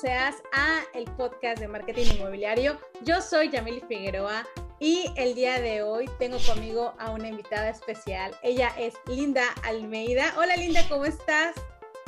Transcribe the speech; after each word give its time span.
seas 0.00 0.36
a 0.52 0.82
el 0.94 1.06
podcast 1.12 1.58
de 1.58 1.66
marketing 1.66 2.06
inmobiliario. 2.14 2.78
Yo 3.02 3.20
soy 3.20 3.50
Yamili 3.50 3.80
Figueroa 3.80 4.46
y 4.78 5.10
el 5.16 5.34
día 5.34 5.60
de 5.60 5.82
hoy 5.82 6.08
tengo 6.20 6.38
conmigo 6.46 6.94
a 7.00 7.10
una 7.10 7.26
invitada 7.26 7.70
especial. 7.70 8.32
Ella 8.44 8.72
es 8.78 8.94
Linda 9.06 9.42
Almeida. 9.64 10.34
Hola 10.36 10.54
Linda, 10.54 10.82
¿cómo 10.88 11.04
estás? 11.04 11.56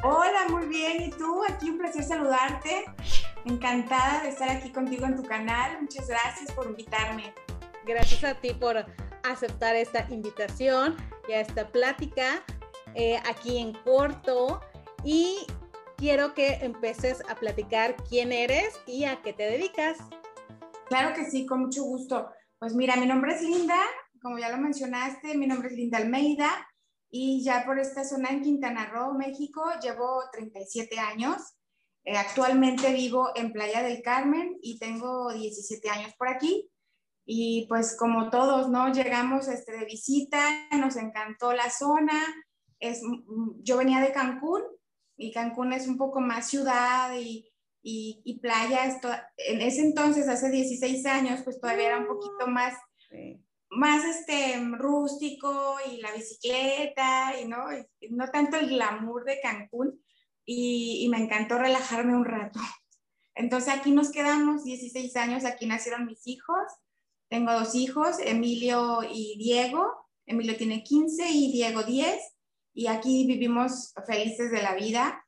Hola, 0.04 0.46
muy 0.50 0.66
bien. 0.66 1.02
¿Y 1.02 1.10
tú? 1.10 1.42
Aquí 1.48 1.70
un 1.70 1.78
placer 1.78 2.04
saludarte. 2.04 2.84
Encantada 3.44 4.22
de 4.22 4.28
estar 4.28 4.48
aquí 4.50 4.70
contigo 4.70 5.06
en 5.06 5.16
tu 5.16 5.24
canal. 5.24 5.82
Muchas 5.82 6.06
gracias 6.06 6.52
por 6.52 6.66
invitarme. 6.66 7.34
Gracias 7.84 8.22
a 8.22 8.34
ti 8.34 8.54
por 8.54 8.86
aceptar 9.24 9.74
esta 9.74 10.06
invitación 10.10 10.96
y 11.28 11.32
a 11.32 11.40
esta 11.40 11.66
plática 11.66 12.40
eh, 12.94 13.20
aquí 13.28 13.58
en 13.58 13.72
corto. 13.72 14.60
Y 15.02 15.44
quiero 16.00 16.32
que 16.32 16.54
empieces 16.62 17.22
a 17.28 17.34
platicar 17.34 17.94
quién 18.08 18.32
eres 18.32 18.80
y 18.86 19.04
a 19.04 19.20
qué 19.20 19.34
te 19.34 19.42
dedicas. 19.42 19.98
Claro 20.88 21.14
que 21.14 21.30
sí, 21.30 21.44
con 21.44 21.60
mucho 21.60 21.84
gusto. 21.84 22.30
Pues 22.58 22.74
mira, 22.74 22.96
mi 22.96 23.06
nombre 23.06 23.34
es 23.34 23.42
Linda, 23.42 23.78
como 24.22 24.38
ya 24.38 24.48
lo 24.48 24.56
mencionaste, 24.56 25.36
mi 25.36 25.46
nombre 25.46 25.68
es 25.68 25.74
Linda 25.74 25.98
Almeida 25.98 26.66
y 27.10 27.44
ya 27.44 27.66
por 27.66 27.78
esta 27.78 28.02
zona 28.04 28.30
en 28.30 28.40
Quintana 28.40 28.86
Roo, 28.86 29.12
México, 29.12 29.62
llevo 29.82 30.22
37 30.32 30.98
años. 30.98 31.36
Eh, 32.04 32.16
actualmente 32.16 32.94
vivo 32.94 33.30
en 33.34 33.52
Playa 33.52 33.82
del 33.82 34.00
Carmen 34.00 34.56
y 34.62 34.78
tengo 34.78 35.30
17 35.34 35.90
años 35.90 36.14
por 36.16 36.28
aquí. 36.28 36.70
Y 37.26 37.66
pues 37.68 37.94
como 37.98 38.30
todos, 38.30 38.70
¿no? 38.70 38.90
Llegamos 38.90 39.48
este, 39.48 39.72
de 39.72 39.84
visita, 39.84 40.66
nos 40.78 40.96
encantó 40.96 41.52
la 41.52 41.68
zona. 41.68 42.24
Es, 42.78 43.02
yo 43.62 43.76
venía 43.76 44.00
de 44.00 44.12
Cancún 44.12 44.62
y 45.20 45.32
Cancún 45.32 45.74
es 45.74 45.86
un 45.86 45.98
poco 45.98 46.20
más 46.20 46.48
ciudad 46.48 47.14
y, 47.14 47.46
y, 47.82 48.38
playa. 48.40 48.86
Esto, 48.86 49.10
en 49.36 49.60
ese 49.60 49.82
entonces, 49.82 50.26
hace 50.28 50.50
16 50.50 51.04
años, 51.04 51.42
pues 51.44 51.60
todavía 51.60 51.88
era 51.88 51.98
un 51.98 52.06
poquito 52.06 52.46
más, 52.46 52.74
más 53.68 54.04
este, 54.06 54.58
rústico 54.78 55.76
y 55.92 56.00
la 56.00 56.12
bicicleta 56.12 57.38
y 57.38 57.46
no, 57.46 57.58
no 58.10 58.28
tanto 58.30 58.56
el 58.56 58.70
glamour 58.70 59.24
de 59.24 59.40
Cancún 59.42 60.02
y, 60.46 61.04
y 61.04 61.08
me 61.10 61.18
encantó 61.18 61.58
relajarme 61.58 62.16
un 62.16 62.24
rato. 62.24 62.58
Entonces 63.34 63.74
aquí 63.74 63.90
nos 63.92 64.10
quedamos 64.10 64.64
16 64.64 65.16
años, 65.16 65.44
aquí 65.44 65.66
nacieron 65.66 66.06
mis 66.06 66.26
hijos. 66.26 66.64
Tengo 67.28 67.52
dos 67.52 67.74
hijos, 67.74 68.16
Emilio 68.20 69.00
y 69.02 69.36
Diego. 69.38 69.86
Emilio 70.24 70.56
tiene 70.56 70.82
15 70.82 71.28
y 71.28 71.52
Diego 71.52 71.82
10 71.82 72.20
y 72.72 72.86
aquí 72.86 73.26
vivimos 73.26 73.92
felices 74.06 74.50
de 74.50 74.62
la 74.62 74.74
vida. 74.74 75.24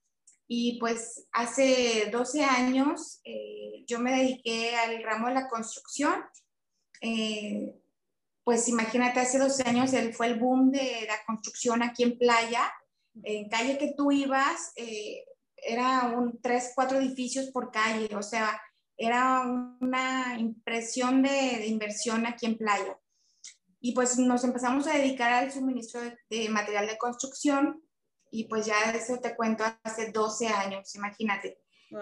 Y 0.49 0.79
pues 0.79 1.27
hace 1.33 2.11
12 2.11 2.45
años 2.45 3.21
eh, 3.25 3.85
yo 3.87 3.99
me 4.01 4.13
dediqué 4.13 4.77
al 4.77 5.03
ramo 5.03 5.29
de 5.29 5.35
la 5.35 5.49
construcción. 5.49 6.23
Eh, 7.01 7.75
pues 8.45 8.69
imagínate, 8.69 9.21
hace 9.21 9.39
12 9.39 9.69
años 9.69 9.93
él 9.93 10.13
fue 10.13 10.27
el 10.27 10.39
boom 10.39 10.71
de 10.71 11.07
la 11.07 11.25
construcción 11.27 11.83
aquí 11.83 12.03
en 12.03 12.19
Playa. 12.19 12.73
En 13.23 13.49
calle 13.49 13.79
que 13.79 13.95
tú 13.97 14.11
ibas, 14.13 14.73
eh, 14.77 15.25
era 15.57 16.13
un 16.17 16.41
3, 16.41 16.73
4 16.75 16.99
edificios 16.99 17.51
por 17.51 17.71
calle, 17.71 18.15
o 18.17 18.23
sea, 18.23 18.61
era 18.97 19.43
una 19.81 20.37
impresión 20.39 21.23
de, 21.23 21.29
de 21.29 21.67
inversión 21.67 22.27
aquí 22.27 22.47
en 22.47 22.59
Playa 22.59 22.99
y 23.85 23.93
pues 23.93 24.17
nos 24.17 24.45
empezamos 24.45 24.87
a 24.87 24.97
dedicar 24.97 25.33
al 25.33 25.51
suministro 25.51 26.01
de, 26.31 26.49
material 26.49 26.87
de 26.87 26.97
construcción 26.97 27.83
y 28.31 28.45
pues 28.45 28.65
ya 28.65 28.77
eso 28.93 29.19
te 29.19 29.35
cuento 29.35 29.65
hace 29.83 30.13
12 30.13 30.47
años, 30.47 30.95
imagínate. 30.95 31.59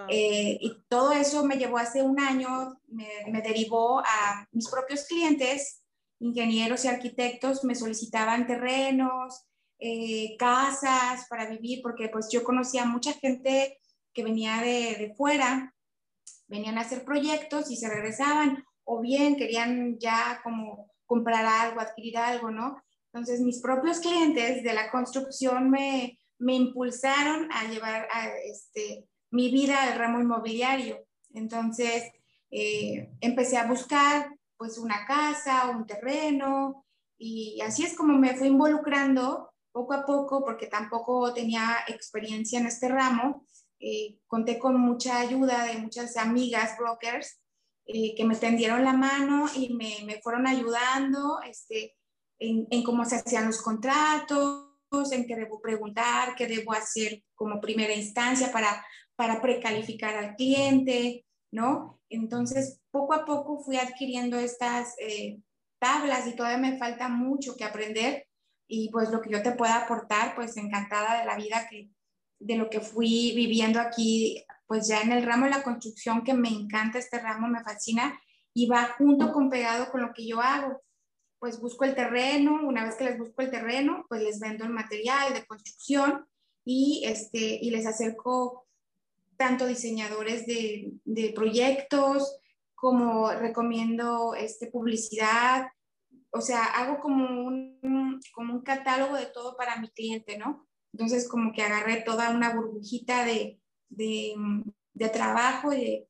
Eh, 0.09 0.59
y 0.61 0.85
todo 0.89 1.11
eso 1.11 1.45
me 1.45 1.57
llevó 1.57 1.79
hace 1.79 2.03
un 2.03 2.21
año, 2.21 2.81
me, 2.87 3.41
derivó 3.43 4.01
a 4.01 4.47
mis 4.53 4.69
propios 4.69 5.07
clientes, 5.07 5.83
ingenieros 6.21 6.85
y 6.85 6.89
arquitectos, 6.89 7.65
me 7.65 7.75
solicitaban 7.75 8.47
terrenos, 8.47 9.47
eh, 9.79 10.37
casas 10.39 11.27
para 11.29 11.47
vivir, 11.47 11.81
porque 11.83 12.09
pues 12.11 12.29
yo 12.31 12.45
conocía 12.45 12.83
a 12.83 12.87
mucha 12.87 13.15
gente 13.15 13.79
que 14.13 14.23
venía 14.23 14.61
de, 14.61 14.97
de 14.97 15.15
fuera, 15.17 15.75
venían 16.47 16.77
a 16.77 16.83
hacer 16.83 17.05
proyectos 17.05 17.71
y 17.71 17.77
se 17.77 17.89
regresaban, 17.89 18.65
o 18.85 19.01
bien 19.01 19.37
querían 19.37 19.99
ya 19.99 20.41
como 20.45 20.90
comprar 21.11 21.45
algo, 21.45 21.81
adquirir 21.81 22.17
algo, 22.19 22.53
¿no? 22.53 22.81
Entonces, 23.13 23.41
mis 23.41 23.61
propios 23.61 23.99
clientes 23.99 24.63
de 24.63 24.73
la 24.73 24.93
construcción 24.93 25.69
me, 25.69 26.21
me 26.39 26.55
impulsaron 26.55 27.49
a 27.51 27.65
llevar 27.65 28.07
a, 28.13 28.29
este, 28.45 29.09
mi 29.33 29.51
vida 29.51 29.83
al 29.83 29.99
ramo 29.99 30.21
inmobiliario. 30.21 31.05
Entonces, 31.35 32.05
eh, 32.53 33.11
empecé 33.21 33.57
a 33.57 33.67
buscar 33.67 34.31
pues 34.57 34.79
una 34.79 35.05
casa, 35.05 35.71
un 35.71 35.85
terreno, 35.85 36.87
y 37.19 37.61
así 37.61 37.83
es 37.83 37.97
como 37.97 38.17
me 38.17 38.37
fui 38.37 38.47
involucrando 38.47 39.51
poco 39.73 39.95
a 39.95 40.07
poco, 40.07 40.45
porque 40.45 40.69
tampoco 40.69 41.35
tenía 41.35 41.79
experiencia 41.89 42.61
en 42.61 42.67
este 42.67 42.89
ramo. 42.89 43.45
Eh, 43.81 44.21
conté 44.29 44.61
con 44.61 44.79
mucha 44.79 45.19
ayuda 45.19 45.65
de 45.65 45.79
muchas 45.79 46.17
amigas 46.17 46.79
brokers 46.79 47.40
eh, 47.93 48.15
que 48.15 48.25
me 48.25 48.37
tendieron 48.37 48.85
la 48.85 48.93
mano 48.93 49.47
y 49.57 49.75
me, 49.75 50.05
me 50.05 50.21
fueron 50.21 50.47
ayudando 50.47 51.41
este, 51.43 51.97
en, 52.39 52.69
en, 52.71 52.85
cómo 52.85 53.05
se 53.05 53.17
hacían 53.17 53.47
los 53.47 53.61
contratos, 53.61 54.69
en 55.11 55.27
qué 55.27 55.35
debo 55.35 55.61
preguntar, 55.61 56.37
qué 56.37 56.47
debo 56.47 56.73
hacer 56.73 57.25
como 57.35 57.61
primera 57.61 57.93
instancia 57.93 58.53
para, 58.53 58.87
para 59.17 59.43
precalificar 59.43 60.17
al 60.17 60.37
cliente, 60.37 61.27
¿no? 61.51 62.01
Entonces, 62.09 62.81
poco 62.93 63.13
a 63.13 63.25
poco 63.25 63.59
fui 63.59 63.77
adquiriendo 63.77 64.39
estas 64.39 64.95
eh, 65.01 65.41
tablas 65.81 66.29
y 66.29 66.37
todavía 66.37 66.59
me 66.59 66.79
falta 66.79 67.09
mucho 67.09 67.57
que 67.57 67.65
aprender 67.65 68.29
y 68.69 68.89
pues 68.91 69.11
lo 69.11 69.21
que 69.21 69.31
yo 69.31 69.43
te 69.43 69.53
pueda 69.53 69.79
aportar, 69.79 70.37
pues 70.37 70.57
encantada 70.57 71.19
de 71.19 71.27
la 71.27 71.37
vida 71.37 71.67
que, 71.69 71.91
de 72.39 72.57
lo 72.57 72.71
que 72.71 72.81
fui 72.81 73.33
viviendo 73.35 73.81
aquí 73.81 74.45
pues 74.71 74.87
ya 74.87 75.01
en 75.01 75.11
el 75.11 75.27
ramo 75.27 75.47
de 75.47 75.51
la 75.51 75.65
construcción, 75.65 76.23
que 76.23 76.33
me 76.33 76.49
encanta 76.49 77.01
este 77.01 77.19
ramo, 77.19 77.49
me 77.49 77.61
fascina, 77.65 78.21
y 78.55 78.69
va 78.69 78.95
junto 78.97 79.33
con 79.33 79.51
pegado 79.51 79.91
con 79.91 80.01
lo 80.01 80.13
que 80.15 80.25
yo 80.25 80.41
hago. 80.41 80.81
Pues 81.41 81.59
busco 81.61 81.85
el 81.85 81.97
terreno, 81.97 82.61
una 82.63 82.85
vez 82.85 82.95
que 82.95 83.03
les 83.03 83.19
busco 83.19 83.43
el 83.43 83.51
terreno, 83.51 84.07
pues 84.09 84.23
les 84.23 84.39
vendo 84.39 84.63
el 84.65 84.71
material 84.71 85.35
de 85.35 85.45
construcción 85.45 86.25
y, 86.65 87.03
este, 87.05 87.59
y 87.61 87.71
les 87.71 87.85
acerco 87.85 88.69
tanto 89.37 89.67
diseñadores 89.67 90.47
de, 90.47 90.93
de 91.05 91.33
proyectos 91.35 92.39
como 92.77 93.29
recomiendo 93.33 94.37
este, 94.37 94.69
publicidad, 94.69 95.67
o 96.31 96.41
sea, 96.41 96.63
hago 96.63 97.01
como 97.01 97.43
un, 97.43 98.21
como 98.33 98.55
un 98.55 98.63
catálogo 98.63 99.17
de 99.17 99.27
todo 99.27 99.57
para 99.57 99.81
mi 99.81 99.89
cliente, 99.91 100.39
¿no? 100.39 100.69
Entonces, 100.93 101.29
como 101.29 101.53
que 101.53 101.63
agarré 101.63 102.03
toda 102.03 102.31
una 102.31 102.55
burbujita 102.55 103.25
de, 103.25 103.61
de, 103.91 104.35
de 104.95 105.09
trabajo 105.09 105.71
de 105.71 106.09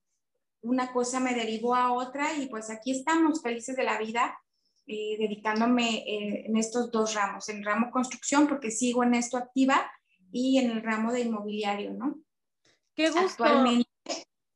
una 0.62 0.92
cosa 0.92 1.20
me 1.20 1.34
derivó 1.34 1.74
a 1.74 1.92
otra 1.92 2.34
y 2.34 2.46
pues 2.46 2.70
aquí 2.70 2.92
estamos 2.92 3.42
felices 3.42 3.76
de 3.76 3.84
la 3.84 3.98
vida 3.98 4.38
eh, 4.86 5.16
dedicándome 5.18 5.98
eh, 5.98 6.46
en 6.46 6.56
estos 6.56 6.91
dos 6.91 7.14
ramos, 7.14 7.48
en 7.48 7.58
el 7.58 7.64
ramo 7.64 7.91
construcción 7.91 8.46
porque 8.46 8.70
sigo 8.70 9.02
en 9.04 9.14
esto 9.14 9.36
activa 9.36 9.91
y 10.32 10.58
en 10.58 10.70
el 10.70 10.82
ramo 10.82 11.12
de 11.12 11.20
inmobiliario, 11.20 11.92
¿no? 11.92 12.20
Qué 12.94 13.10
gusto. 13.10 13.44
Actualmente, 13.44 13.88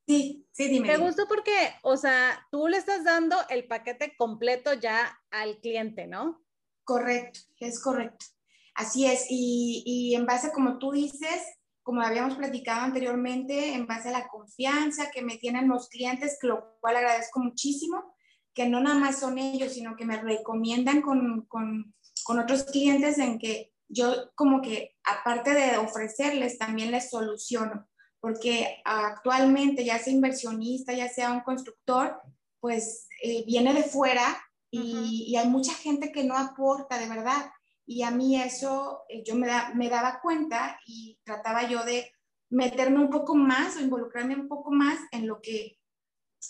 sí, 0.07 0.47
sí, 0.53 0.69
dime. 0.69 0.89
Qué 0.89 0.97
gusto 0.97 1.27
porque, 1.29 1.75
o 1.83 1.97
sea, 1.97 2.47
tú 2.51 2.69
le 2.69 2.77
estás 2.77 3.05
dando 3.05 3.37
el 3.49 3.67
paquete 3.67 4.15
completo 4.17 4.75
ya 4.75 5.19
al 5.31 5.61
cliente, 5.61 6.07
¿no? 6.07 6.45
Correcto, 6.85 7.41
es 7.61 7.81
correcto. 7.81 8.27
Así 8.75 9.07
es, 9.07 9.27
y, 9.31 9.83
y 9.87 10.15
en 10.17 10.27
base, 10.27 10.53
como 10.53 10.79
tú 10.79 10.91
dices, 10.91 11.43
como 11.85 12.01
habíamos 12.01 12.35
platicado 12.37 12.81
anteriormente, 12.81 13.75
en 13.75 13.87
base 13.87 14.09
a 14.09 14.13
la 14.13 14.27
confianza 14.27 15.11
que 15.11 15.23
me 15.23 15.37
tienen 15.37 15.69
los 15.69 15.89
clientes, 15.91 16.39
lo 16.43 16.77
cual 16.81 16.97
agradezco 16.97 17.41
muchísimo, 17.41 18.17
que 18.55 18.69
no 18.69 18.81
nada 18.81 18.99
más 18.99 19.21
son 19.21 19.39
ellos, 19.39 19.75
sino 19.75 19.95
que 19.95 20.07
me 20.07 20.21
recomiendan 20.21 21.03
con, 21.03 21.43
con, 21.43 21.95
con 22.25 22.39
otros 22.39 22.65
clientes 22.65 23.19
en 23.19 23.39
que 23.39 23.75
yo 23.89 24.33
como 24.35 24.63
que 24.63 24.97
aparte 25.05 25.53
de 25.53 25.77
ofrecerles, 25.77 26.59
también 26.59 26.91
les 26.91 27.11
soluciono, 27.11 27.87
porque 28.19 28.81
actualmente 28.87 29.85
ya 29.85 29.99
sea 29.99 30.15
inversionista, 30.15 30.95
ya 30.95 31.11
sea 31.11 31.33
un 31.33 31.41
constructor, 31.41 32.19
pues 32.61 33.09
eh, 33.23 33.45
viene 33.47 33.75
de 33.75 33.83
fuera 33.83 34.43
y, 34.71 35.27
y 35.29 35.37
hay 35.37 35.49
mucha 35.49 35.75
gente 35.75 36.11
que 36.11 36.25
no 36.25 36.35
aporta 36.35 36.99
de 36.99 37.11
verdad. 37.11 37.51
Y 37.87 38.03
a 38.03 38.11
mí 38.11 38.41
eso, 38.41 39.03
eh, 39.09 39.23
yo 39.25 39.35
me, 39.35 39.49
me 39.75 39.89
daba 39.89 40.21
cuenta 40.21 40.79
y 40.87 41.19
trataba 41.25 41.69
yo 41.69 41.85
de 41.85 42.11
meterme 42.51 43.01
un 43.01 43.11
poco 43.11 43.35
más 43.35 43.77
o 43.77 43.81
involucrarme 43.81 44.37
un 44.37 44.49
poco 44.49 44.71
más 44.71 44.99
en 45.11 45.27
lo 45.27 45.41
que 45.41 45.79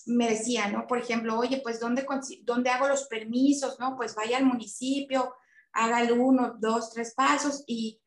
me 0.07 0.29
decía, 0.29 0.69
¿no? 0.69 0.87
Por 0.87 0.99
ejemplo, 0.99 1.39
oye, 1.39 1.61
pues 1.63 1.81
¿dónde, 1.81 2.07
¿dónde 2.43 2.71
hago 2.71 2.89
los 2.89 3.05
permisos? 3.05 3.79
¿No? 3.79 3.97
Pues 3.97 4.15
vaya 4.15 4.39
al 4.39 4.45
municipio, 4.45 5.35
haga 5.73 6.03
el 6.03 6.13
uno, 6.13 6.57
dos, 6.59 6.91
tres 6.91 7.15
pasos 7.15 7.65
y 7.67 8.01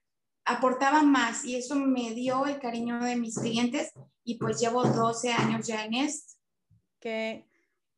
aportaba 0.45 1.03
más 1.03 1.43
y 1.43 1.55
eso 1.55 1.75
me 1.75 2.13
dio 2.13 2.45
el 2.45 2.59
cariño 2.59 2.99
de 3.03 3.17
mis 3.17 3.37
clientes 3.37 3.91
y 4.23 4.35
pues 4.35 4.59
llevo 4.59 4.83
12 4.83 5.31
años 5.31 5.67
ya 5.67 5.83
en 5.83 5.93
esto. 5.93 6.33
Qué, 6.99 7.45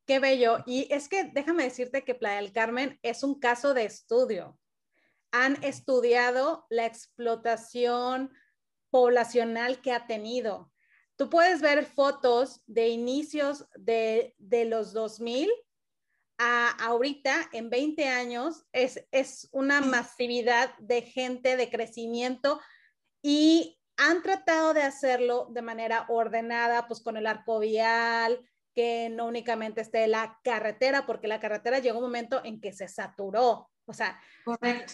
qué 0.05 0.19
bello. 0.19 0.63
Y 0.65 0.87
es 0.91 1.07
que 1.07 1.25
déjame 1.25 1.63
decirte 1.63 2.03
que 2.03 2.15
Playa 2.15 2.41
del 2.41 2.51
Carmen 2.51 2.99
es 3.03 3.23
un 3.23 3.39
caso 3.39 3.73
de 3.73 3.85
estudio. 3.85 4.57
Han 5.31 5.63
estudiado 5.63 6.65
la 6.69 6.85
explotación 6.85 8.31
poblacional 8.89 9.81
que 9.81 9.91
ha 9.91 10.07
tenido. 10.07 10.71
Tú 11.15 11.29
puedes 11.29 11.61
ver 11.61 11.85
fotos 11.85 12.61
de 12.65 12.87
inicios 12.87 13.65
de, 13.75 14.35
de 14.37 14.65
los 14.65 14.93
2000 14.93 15.49
a 16.39 16.69
ahorita, 16.85 17.49
en 17.51 17.69
20 17.69 18.07
años, 18.07 18.65
es, 18.71 19.05
es 19.11 19.49
una 19.51 19.81
masividad 19.81 20.73
de 20.79 21.01
gente, 21.01 21.57
de 21.57 21.69
crecimiento 21.69 22.61
y 23.21 23.77
han 23.97 24.23
tratado 24.23 24.73
de 24.73 24.83
hacerlo 24.83 25.47
de 25.51 25.61
manera 25.61 26.05
ordenada, 26.07 26.87
pues 26.87 27.01
con 27.01 27.17
el 27.17 27.27
arco 27.27 27.59
vial, 27.59 28.39
que 28.73 29.09
no 29.09 29.25
únicamente 29.25 29.81
esté 29.81 30.07
la 30.07 30.39
carretera, 30.41 31.05
porque 31.05 31.27
la 31.27 31.41
carretera 31.41 31.79
llegó 31.79 31.97
un 31.97 32.05
momento 32.05 32.41
en 32.45 32.61
que 32.61 32.71
se 32.71 32.87
saturó. 32.87 33.69
O 33.89 33.93
sea, 33.93 34.21
Correcto. 34.45 34.93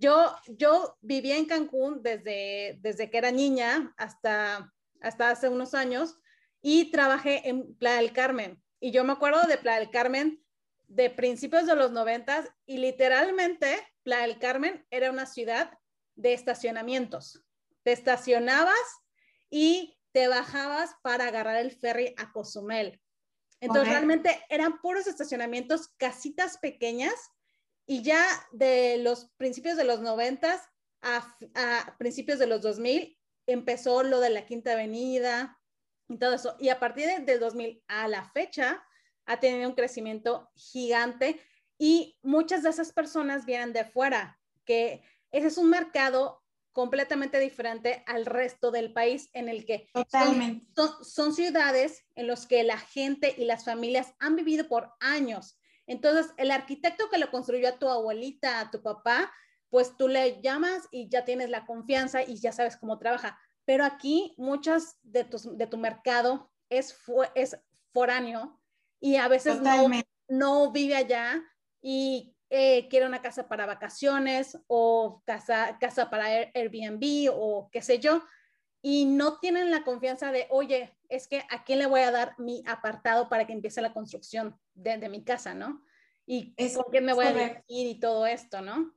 Yo, 0.00 0.34
yo 0.48 0.98
vivía 1.00 1.36
en 1.36 1.46
Cancún 1.46 2.02
desde, 2.02 2.76
desde 2.82 3.08
que 3.08 3.18
era 3.18 3.30
niña 3.30 3.94
hasta, 3.96 4.74
hasta 5.00 5.30
hace 5.30 5.48
unos 5.48 5.74
años 5.74 6.18
y 6.60 6.90
trabajé 6.90 7.48
en 7.48 7.74
Playa 7.76 7.98
del 8.00 8.12
Carmen. 8.12 8.60
Y 8.80 8.90
yo 8.90 9.04
me 9.04 9.12
acuerdo 9.12 9.42
de 9.42 9.58
Playa 9.58 9.78
del 9.78 9.90
Carmen 9.90 10.44
de 10.88 11.08
principios 11.08 11.66
de 11.66 11.76
los 11.76 11.92
noventas 11.92 12.48
y 12.66 12.78
literalmente 12.78 13.78
Playa 14.02 14.26
del 14.26 14.40
Carmen 14.40 14.84
era 14.90 15.10
una 15.12 15.26
ciudad 15.26 15.78
de 16.16 16.32
estacionamientos. 16.32 17.44
Te 17.84 17.92
estacionabas 17.92 18.74
y 19.50 19.96
te 20.10 20.26
bajabas 20.26 20.96
para 21.02 21.28
agarrar 21.28 21.56
el 21.56 21.70
ferry 21.70 22.12
a 22.18 22.32
Cozumel. 22.32 23.00
Entonces 23.60 23.88
realmente 23.88 24.44
eran 24.48 24.80
puros 24.80 25.06
estacionamientos, 25.06 25.90
casitas 25.96 26.58
pequeñas 26.58 27.14
y 27.92 28.00
ya 28.00 28.24
de 28.52 28.96
los 28.96 29.26
principios 29.36 29.76
de 29.76 29.84
los 29.84 30.00
noventas 30.00 30.62
a, 31.02 31.36
a 31.54 31.98
principios 31.98 32.38
de 32.38 32.46
los 32.46 32.62
2000 32.62 33.18
empezó 33.46 34.02
lo 34.02 34.18
de 34.18 34.30
la 34.30 34.46
Quinta 34.46 34.72
Avenida 34.72 35.60
y 36.08 36.16
todo 36.16 36.32
eso. 36.32 36.56
Y 36.58 36.70
a 36.70 36.80
partir 36.80 37.06
de, 37.06 37.18
del 37.18 37.38
2000 37.38 37.84
a 37.88 38.08
la 38.08 38.24
fecha, 38.30 38.82
ha 39.26 39.40
tenido 39.40 39.68
un 39.68 39.74
crecimiento 39.74 40.50
gigante 40.54 41.38
y 41.76 42.18
muchas 42.22 42.62
de 42.62 42.70
esas 42.70 42.94
personas 42.94 43.44
vienen 43.44 43.74
de 43.74 43.84
fuera, 43.84 44.40
que 44.64 45.02
ese 45.30 45.48
es 45.48 45.58
un 45.58 45.68
mercado 45.68 46.42
completamente 46.72 47.38
diferente 47.40 48.02
al 48.06 48.24
resto 48.24 48.70
del 48.70 48.94
país 48.94 49.28
en 49.34 49.50
el 49.50 49.66
que 49.66 49.90
Totalmente. 49.92 50.66
Son, 50.74 51.04
son, 51.04 51.34
ciudades 51.34 52.06
en 52.14 52.26
los 52.26 52.46
que 52.46 52.62
la 52.62 52.78
gente 52.78 53.34
y 53.36 53.44
las 53.44 53.66
familias 53.66 54.14
han 54.18 54.34
vivido 54.34 54.66
por 54.66 54.94
años. 54.98 55.58
Entonces, 55.92 56.32
el 56.38 56.50
arquitecto 56.50 57.10
que 57.10 57.18
lo 57.18 57.30
construyó 57.30 57.68
a 57.68 57.78
tu 57.78 57.86
abuelita, 57.86 58.60
a 58.60 58.70
tu 58.70 58.82
papá, 58.82 59.30
pues 59.68 59.94
tú 59.98 60.08
le 60.08 60.40
llamas 60.40 60.88
y 60.90 61.10
ya 61.10 61.26
tienes 61.26 61.50
la 61.50 61.66
confianza 61.66 62.22
y 62.22 62.40
ya 62.40 62.50
sabes 62.50 62.78
cómo 62.78 62.98
trabaja. 62.98 63.38
Pero 63.66 63.84
aquí 63.84 64.34
muchas 64.38 64.96
de, 65.02 65.24
tus, 65.24 65.54
de 65.58 65.66
tu 65.66 65.76
mercado 65.76 66.50
es, 66.70 66.96
es 67.34 67.60
foráneo 67.92 68.58
y 69.00 69.16
a 69.16 69.28
veces 69.28 69.60
no, 69.60 69.90
no, 70.28 70.72
vive 70.72 70.96
allá 70.96 71.42
y 71.82 72.34
eh, 72.48 72.88
quiere 72.88 73.04
una 73.04 73.20
casa 73.20 73.46
para 73.46 73.66
vacaciones 73.66 74.58
o 74.68 75.22
casa, 75.26 75.76
casa 75.78 76.08
para 76.08 76.24
Airbnb 76.54 77.30
o 77.34 77.68
qué 77.70 77.82
sé 77.82 77.98
yo, 77.98 78.24
y 78.82 79.04
no 79.06 79.38
tienen 79.38 79.70
la 79.70 79.84
confianza 79.84 80.32
de, 80.32 80.48
oye, 80.50 80.92
es 81.08 81.28
que 81.28 81.44
a 81.50 81.62
quién 81.64 81.78
le 81.78 81.86
voy 81.86 82.00
a 82.00 82.10
dar 82.10 82.34
mi 82.38 82.64
apartado 82.66 83.28
para 83.28 83.46
que 83.46 83.52
empiece 83.52 83.80
la 83.80 83.94
construcción 83.94 84.58
de, 84.74 84.98
de 84.98 85.08
mi 85.08 85.22
casa, 85.24 85.54
¿no? 85.54 85.84
Y 86.26 86.52
es, 86.56 86.76
con 86.76 86.86
quién 86.90 87.04
me 87.04 87.12
voy 87.12 87.26
correcto. 87.26 87.60
a 87.60 87.64
ir 87.68 87.86
y 87.86 88.00
todo 88.00 88.26
esto, 88.26 88.60
¿no? 88.60 88.92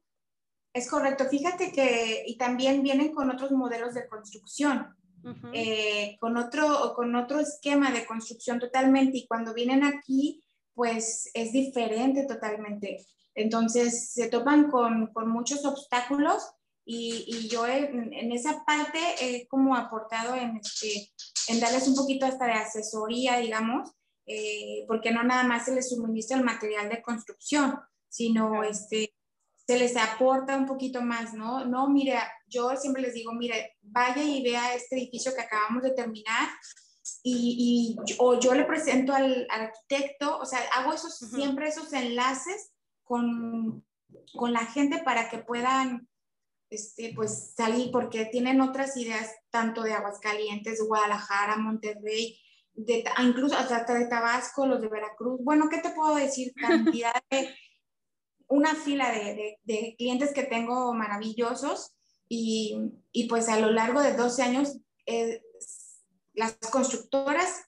Es 0.74 0.90
correcto. 0.90 1.26
Fíjate 1.26 1.72
que, 1.72 2.24
y 2.26 2.38
también 2.38 2.82
vienen 2.82 3.14
con 3.14 3.30
otros 3.30 3.52
modelos 3.52 3.94
de 3.94 4.08
construcción. 4.08 4.96
Uh 5.24 5.30
-huh. 5.30 5.52
eh, 5.54 6.18
con, 6.20 6.38
otro, 6.38 6.94
con 6.96 7.16
otro 7.16 7.40
esquema 7.40 7.92
de 7.92 8.06
construcción 8.06 8.60
totalmente 8.60 9.18
y 9.18 9.28
cuando 9.28 9.56
vienen 9.56 9.84
aquí, 9.84 10.44
pues 10.76 11.32
es 11.34 11.52
diferente 11.52 12.28
totalmente. 12.28 13.04
Entonces 13.34 14.12
se 14.14 14.30
topan 14.30 14.70
con, 14.70 15.08
con 15.14 15.30
muchos 15.30 15.66
obstáculos 15.66 16.44
y, 16.86 17.26
y 17.28 17.48
yo 17.50 17.66
en, 17.66 18.14
en, 18.14 18.32
esa 18.32 18.64
parte 18.64 19.00
he 19.20 19.48
como 19.48 19.76
aportado 19.76 20.36
en, 20.36 20.58
este, 20.58 21.12
en 21.48 21.60
darles 21.60 21.88
un 21.88 21.96
poquito 21.96 22.26
hasta 22.26 22.46
de 22.46 22.54
asesoría, 22.54 23.38
digamos, 23.38 23.92
eh, 24.28 24.86
porque 24.88 25.12
no 25.12 25.24
nada 25.24 25.44
más 25.44 25.66
se 25.66 25.74
les 25.74 25.90
suministra 25.90 26.38
el 26.38 26.44
material 26.44 26.90
de 26.90 27.02
construcción, 27.02 27.80
sino 28.08 28.64
este, 28.64 29.14
se 29.68 29.80
les 29.80 29.98
aporta 29.98 30.56
un 30.56 30.66
poquito 30.66 31.02
más, 31.02 31.34
¿no? 31.34 31.66
No, 31.66 31.90
mire, 31.90 32.20
yo 32.48 32.76
siempre 32.76 33.02
les 33.02 33.14
digo, 33.14 33.34
mire, 33.34 33.76
vaya 33.82 34.24
y 34.24 34.44
vea 34.44 34.76
este 34.76 34.96
edificio 34.98 35.34
que 35.34 35.42
acabamos 35.42 35.84
de 35.84 35.92
terminar 35.92 36.50
y, 37.24 37.96
y 38.08 38.14
o 38.20 38.40
yo 38.40 38.54
le 38.54 38.66
presento 38.66 39.14
al, 39.14 39.48
al, 39.50 39.62
arquitecto, 39.62 40.38
o 40.38 40.46
sea, 40.46 40.60
hago 40.76 40.94
esos, 40.94 41.22
uh 41.22 41.26
-huh. 41.26 41.36
siempre 41.36 41.68
esos 41.68 41.92
enlaces 41.94 42.72
con, 43.04 43.84
con 44.36 44.54
la 44.54 44.66
gente 44.66 45.00
para 45.04 45.30
que 45.30 45.40
puedan, 45.40 46.08
este, 46.76 47.14
pues, 47.16 47.54
salir, 47.56 47.92
porque 47.92 48.26
tienen 48.26 48.62
otras 48.62 48.96
ideas, 48.98 49.32
tanto 49.50 49.84
de 49.84 49.94
Aguascalientes, 49.94 50.84
Guadalajara, 50.88 51.58
Monterrey, 51.58 52.38
de, 52.74 53.04
incluso 53.24 53.56
hasta 53.56 53.94
de 53.94 54.08
Tabasco, 54.08 54.68
los 54.68 54.82
de 54.82 54.90
Veracruz. 54.90 55.40
Bueno, 55.44 55.70
¿qué 55.70 55.80
te 55.80 55.90
puedo 55.90 56.16
decir? 56.16 56.54
Cantidad 57.02 57.16
de 57.30 57.56
una 58.48 58.76
fila 58.76 59.12
de, 59.12 59.24
de, 59.34 59.58
de, 59.64 59.96
clientes 59.98 60.34
que 60.34 60.44
tengo 60.44 60.94
maravillosos 60.94 61.96
y, 62.30 62.92
y, 63.12 63.28
pues 63.28 63.50
a 63.50 63.60
lo 63.60 63.72
largo 63.72 64.02
de 64.02 64.14
12 64.14 64.44
años 64.44 64.78
eh, 65.06 65.42
las 66.34 66.58
constructoras 66.72 67.66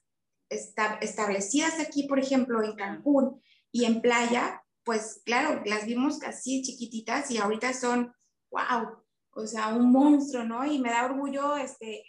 esta, 0.48 0.98
establecidas 1.00 1.80
aquí, 1.80 2.04
por 2.04 2.18
ejemplo, 2.18 2.62
en 2.62 2.74
Cancún 2.76 3.42
y 3.72 3.84
en 3.84 4.00
Playa, 4.00 4.62
pues 4.84 5.20
claro, 5.24 5.62
las 5.66 5.84
vimos 5.84 6.22
así 6.22 6.62
chiquititas 6.62 7.30
y 7.30 7.38
ahorita 7.38 7.72
son, 7.72 8.14
wow, 8.50 9.02
o 9.32 9.46
sea, 9.46 9.68
un 9.68 9.90
monstruo, 9.92 10.44
¿no? 10.44 10.64
Y 10.64 10.78
me 10.78 10.90
da 10.90 11.04
orgullo 11.04 11.56
este, 11.56 12.04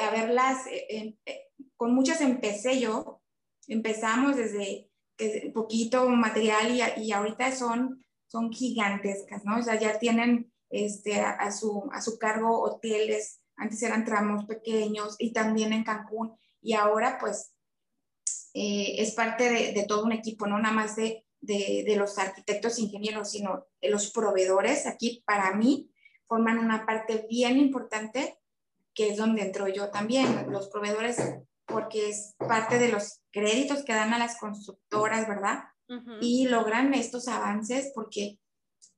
haberlas, 0.00 0.66
eh, 0.66 1.16
eh, 1.24 1.40
con 1.76 1.94
muchas 1.94 2.20
empecé 2.20 2.80
yo, 2.80 3.22
empezamos 3.66 4.36
desde 4.36 4.88
poquito 5.52 6.08
material 6.08 6.70
y, 6.70 7.02
y 7.02 7.12
ahorita 7.12 7.52
son, 7.52 8.04
son 8.26 8.50
gigantescas, 8.52 9.44
¿no? 9.44 9.58
O 9.58 9.62
sea, 9.62 9.78
ya 9.78 9.98
tienen 9.98 10.50
este, 10.70 11.20
a, 11.20 11.50
su, 11.50 11.88
a 11.92 12.00
su 12.00 12.16
cargo 12.18 12.62
hoteles, 12.62 13.40
antes 13.56 13.82
eran 13.82 14.04
tramos 14.04 14.44
pequeños 14.46 15.16
y 15.18 15.32
también 15.32 15.72
en 15.72 15.84
Cancún 15.84 16.34
y 16.62 16.74
ahora 16.74 17.18
pues 17.18 17.52
eh, 18.54 18.94
es 18.98 19.12
parte 19.14 19.72
de, 19.72 19.84
todo 19.84 20.04
un 20.04 20.12
equipo, 20.12 20.46
no 20.46 20.58
nada 20.58 20.74
más 20.74 20.96
de, 20.96 21.26
de, 21.40 21.84
de 21.86 21.96
los 21.96 22.18
arquitectos, 22.18 22.78
ingenieros, 22.78 23.30
sino 23.30 23.66
de 23.80 23.90
los 23.90 24.10
proveedores. 24.10 24.86
Aquí 24.86 25.22
para 25.26 25.54
mí 25.54 25.90
forman 26.26 26.58
una 26.58 26.86
parte 26.86 27.26
bien 27.28 27.58
importante 27.58 28.38
que 28.94 29.08
es 29.08 29.16
donde 29.16 29.42
entro 29.42 29.68
yo 29.68 29.90
también, 29.90 30.50
los 30.50 30.68
proveedores 30.68 31.16
porque 31.70 32.08
es 32.08 32.34
parte 32.38 32.78
de 32.78 32.88
los 32.88 33.20
créditos 33.30 33.84
que 33.84 33.94
dan 33.94 34.12
a 34.12 34.18
las 34.18 34.38
constructoras, 34.38 35.28
¿verdad? 35.28 35.64
Uh 35.88 35.94
-huh. 35.94 36.18
Y 36.20 36.48
logran 36.48 36.92
estos 36.94 37.28
avances 37.28 37.92
porque, 37.94 38.38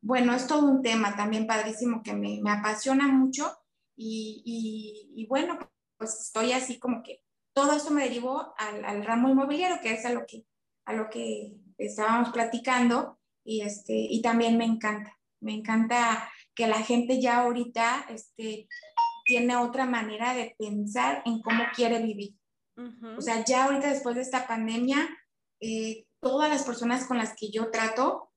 bueno, 0.01 0.35
es 0.35 0.47
todo 0.47 0.67
un 0.67 0.83
tema 0.83 1.17
también 1.17 1.47
padrísimo 1.47 2.03
que 2.03 2.15
me, 2.15 2.41
me 2.43 2.51
apasiona 2.51 3.09
mucho 3.09 3.53
y, 3.95 4.43
y, 4.45 5.23
y, 5.23 5.27
bueno, 5.27 5.59
pues 5.99 6.19
estoy 6.21 6.53
así 6.53 6.79
como 6.79 7.03
que 7.03 7.23
todo 7.55 7.75
esto 7.75 7.91
me 7.91 8.05
derivó 8.05 8.55
al, 8.57 8.85
al, 8.85 9.05
ramo 9.05 9.29
inmobiliario, 9.29 9.81
que 9.83 9.93
es 9.93 10.05
a 10.07 10.13
lo 10.13 10.25
que, 10.27 10.47
a 10.87 10.95
lo 10.95 11.11
que 11.11 11.53
estábamos 11.79 12.31
platicando 12.31 13.19
y, 13.45 13.63
este, 13.63 13.95
y 13.95 14.23
también 14.23 14.57
me 14.57 14.65
encanta, 14.65 15.19
me 15.41 15.55
encanta 15.55 16.31
que 16.55 16.67
la 16.67 16.81
gente 16.83 17.21
ya 17.21 17.41
ahorita 17.41 18.07
este, 18.09 18.69
tiene 19.25 19.57
otra 19.57 19.87
manera 19.87 20.35
de 20.35 20.55
pensar 20.59 21.23
en 21.25 21.41
cómo 21.41 21.65
quiere 21.75 22.01
vivir. 22.01 22.37
Uh 22.77 22.83
-huh. 22.83 23.19
O 23.19 23.21
sea, 23.21 23.45
ya 23.45 23.65
ahorita 23.65 23.89
después 23.89 24.15
de 24.17 24.23
esta 24.23 24.47
pandemia, 24.47 25.09
eh, 25.61 26.07
todas 26.21 26.49
las 26.49 26.63
personas 26.63 27.07
con 27.07 27.19
las 27.19 27.35
que 27.35 27.51
yo 27.51 27.71
trato, 27.71 28.33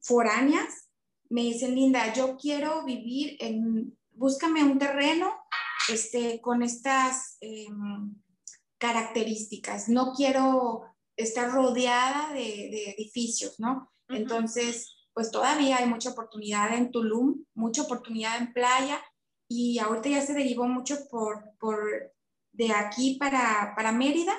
foráneas, 0.00 0.88
me 1.28 1.42
dicen, 1.42 1.74
Linda, 1.74 2.12
yo 2.12 2.36
quiero 2.36 2.84
vivir 2.84 3.36
en, 3.40 3.96
búscame 4.12 4.64
un 4.64 4.78
terreno 4.78 5.32
este, 5.88 6.40
con 6.40 6.62
estas 6.62 7.38
eh, 7.40 7.68
características, 8.78 9.88
no 9.88 10.12
quiero 10.12 10.89
estar 11.22 11.50
rodeada 11.50 12.32
de, 12.32 12.40
de 12.40 12.94
edificios, 12.96 13.58
¿no? 13.58 13.72
Uh 14.08 14.12
-huh. 14.12 14.16
Entonces, 14.16 14.94
pues 15.12 15.30
todavía 15.30 15.78
hay 15.78 15.86
mucha 15.86 16.10
oportunidad 16.10 16.72
en 16.74 16.90
Tulum, 16.90 17.44
mucha 17.54 17.82
oportunidad 17.82 18.38
en 18.38 18.52
playa, 18.52 19.00
y 19.48 19.78
ahorita 19.78 20.08
ya 20.08 20.22
se 20.22 20.34
derivó 20.34 20.66
mucho 20.66 20.96
por, 21.10 21.42
por 21.58 22.12
de 22.52 22.72
aquí 22.72 23.16
para, 23.18 23.74
para 23.76 23.92
Mérida, 23.92 24.32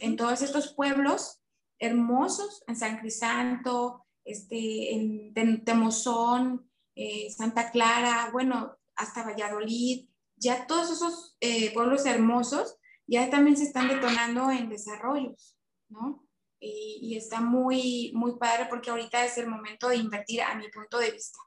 en 0.00 0.16
todos 0.16 0.42
estos 0.42 0.74
pueblos 0.74 1.40
hermosos, 1.78 2.62
en 2.66 2.76
San 2.76 2.98
Crisanto, 2.98 4.06
este, 4.24 4.94
en 4.94 5.64
Temozón, 5.64 6.70
eh, 6.94 7.30
Santa 7.30 7.70
Clara, 7.70 8.30
bueno, 8.32 8.76
hasta 8.96 9.22
Valladolid, 9.22 10.08
ya 10.36 10.66
todos 10.66 10.90
esos 10.90 11.36
eh, 11.40 11.72
pueblos 11.72 12.06
hermosos 12.06 12.76
ya 13.06 13.30
también 13.30 13.56
se 13.56 13.64
están 13.64 13.88
detonando 13.88 14.50
en 14.50 14.68
desarrollos, 14.68 15.57
¿no? 15.88 16.26
Y, 16.60 16.98
y, 17.02 17.16
está 17.16 17.40
muy, 17.40 18.10
muy 18.14 18.36
padre 18.36 18.66
porque 18.68 18.90
ahorita 18.90 19.24
es 19.24 19.38
el 19.38 19.46
momento 19.46 19.88
de 19.88 19.96
invertir 19.96 20.42
a 20.42 20.56
mi 20.56 20.68
punto 20.70 20.98
de 20.98 21.12
vista. 21.12 21.38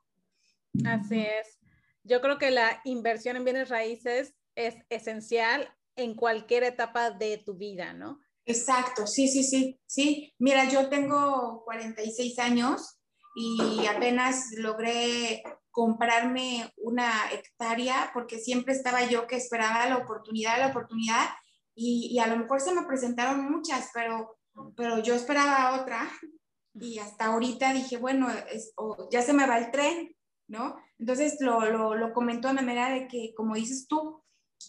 Así 0.85 1.19
es. 1.19 1.59
Yo 2.03 2.21
creo 2.21 2.37
que 2.37 2.49
la 2.49 2.81
inversión 2.85 3.35
en 3.35 3.43
bienes 3.43 3.69
raíces 3.69 4.33
es 4.55 4.75
esencial 4.89 5.73
en 5.95 6.15
cualquier 6.15 6.63
etapa 6.63 7.11
de 7.11 7.37
tu 7.37 7.55
vida, 7.55 7.93
¿no? 7.93 8.19
Exacto, 8.45 9.05
sí, 9.05 9.27
sí, 9.27 9.43
sí, 9.43 9.79
sí. 9.85 10.33
Mira, 10.39 10.67
yo 10.67 10.89
tengo 10.89 11.63
46 11.65 12.39
años 12.39 12.97
y 13.35 13.85
apenas 13.85 14.51
logré 14.57 15.43
comprarme 15.69 16.69
una 16.77 17.31
hectárea 17.31 18.11
porque 18.13 18.39
siempre 18.39 18.73
estaba 18.73 19.05
yo 19.05 19.27
que 19.27 19.37
esperaba 19.37 19.85
la 19.87 19.97
oportunidad, 19.97 20.59
la 20.59 20.67
oportunidad 20.67 21.29
y, 21.83 22.19
a 22.19 22.27
lo 22.27 22.37
mejor 22.37 22.61
se 22.61 22.73
me 22.73 22.83
presentaron 22.83 23.51
muchas, 23.51 23.89
pero, 23.93 24.37
pero 24.75 24.99
yo 24.99 25.15
esperaba 25.15 25.81
otra 25.81 26.11
y 26.75 26.99
hasta 26.99 27.25
ahorita 27.25 27.73
dije, 27.73 27.97
bueno, 27.97 28.27
ya 29.11 29.21
se 29.23 29.33
me 29.33 29.47
va 29.47 29.57
el 29.57 29.71
tren, 29.71 30.15
¿no? 30.47 30.75
Entonces 30.99 31.37
lo, 31.39 31.61
lo, 31.71 31.95
lo 31.95 32.13
comentó 32.13 32.49
de 32.49 32.53
manera 32.53 32.91
de 32.91 33.07
que, 33.07 33.33
como 33.35 33.55
dices 33.55 33.87
tú, 33.87 34.23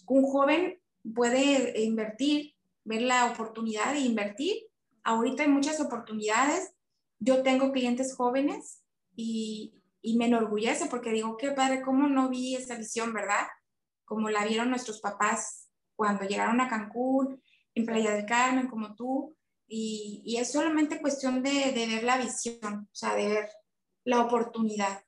un 0.07 0.23
joven 0.23 0.81
puede 1.13 1.79
invertir, 1.83 2.55
ver 2.83 3.03
la 3.03 3.31
oportunidad 3.31 3.93
de 3.93 3.99
invertir. 3.99 4.55
Ahorita 5.03 5.43
hay 5.43 5.49
muchas 5.49 5.79
oportunidades. 5.79 6.73
Yo 7.19 7.43
tengo 7.43 7.71
clientes 7.71 8.15
jóvenes 8.15 8.81
y, 9.15 9.75
y 10.01 10.17
me 10.17 10.25
enorgullece 10.25 10.87
porque 10.87 11.11
digo, 11.11 11.37
qué 11.37 11.51
padre, 11.51 11.83
cómo 11.83 12.07
no 12.07 12.29
vi 12.29 12.55
esa 12.55 12.75
visión, 12.75 13.13
¿verdad? 13.13 13.45
Como 14.03 14.29
la 14.29 14.45
vieron 14.45 14.69
nuestros 14.69 14.99
papás 14.99 15.62
cuando 15.95 16.25
llegaron 16.25 16.61
a 16.61 16.69
Cancún, 16.69 17.41
en 17.75 17.85
Playa 17.85 18.11
del 18.11 18.25
Carmen, 18.25 18.67
como 18.67 18.95
tú. 18.95 19.35
Y, 19.67 20.21
y 20.25 20.37
es 20.37 20.51
solamente 20.51 21.01
cuestión 21.01 21.41
de, 21.41 21.71
de 21.71 21.87
ver 21.87 22.03
la 22.03 22.17
visión, 22.17 22.87
o 22.91 22.95
sea, 22.95 23.15
de 23.15 23.27
ver 23.27 23.49
la 24.05 24.21
oportunidad. 24.21 25.03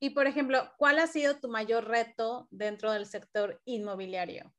Y 0.00 0.10
por 0.10 0.26
ejemplo, 0.26 0.70
¿cuál 0.78 0.98
ha 0.98 1.06
sido 1.06 1.38
tu 1.38 1.48
mayor 1.48 1.86
reto 1.86 2.46
dentro 2.50 2.92
del 2.92 3.06
sector 3.06 3.60
inmobiliario? 3.64 4.54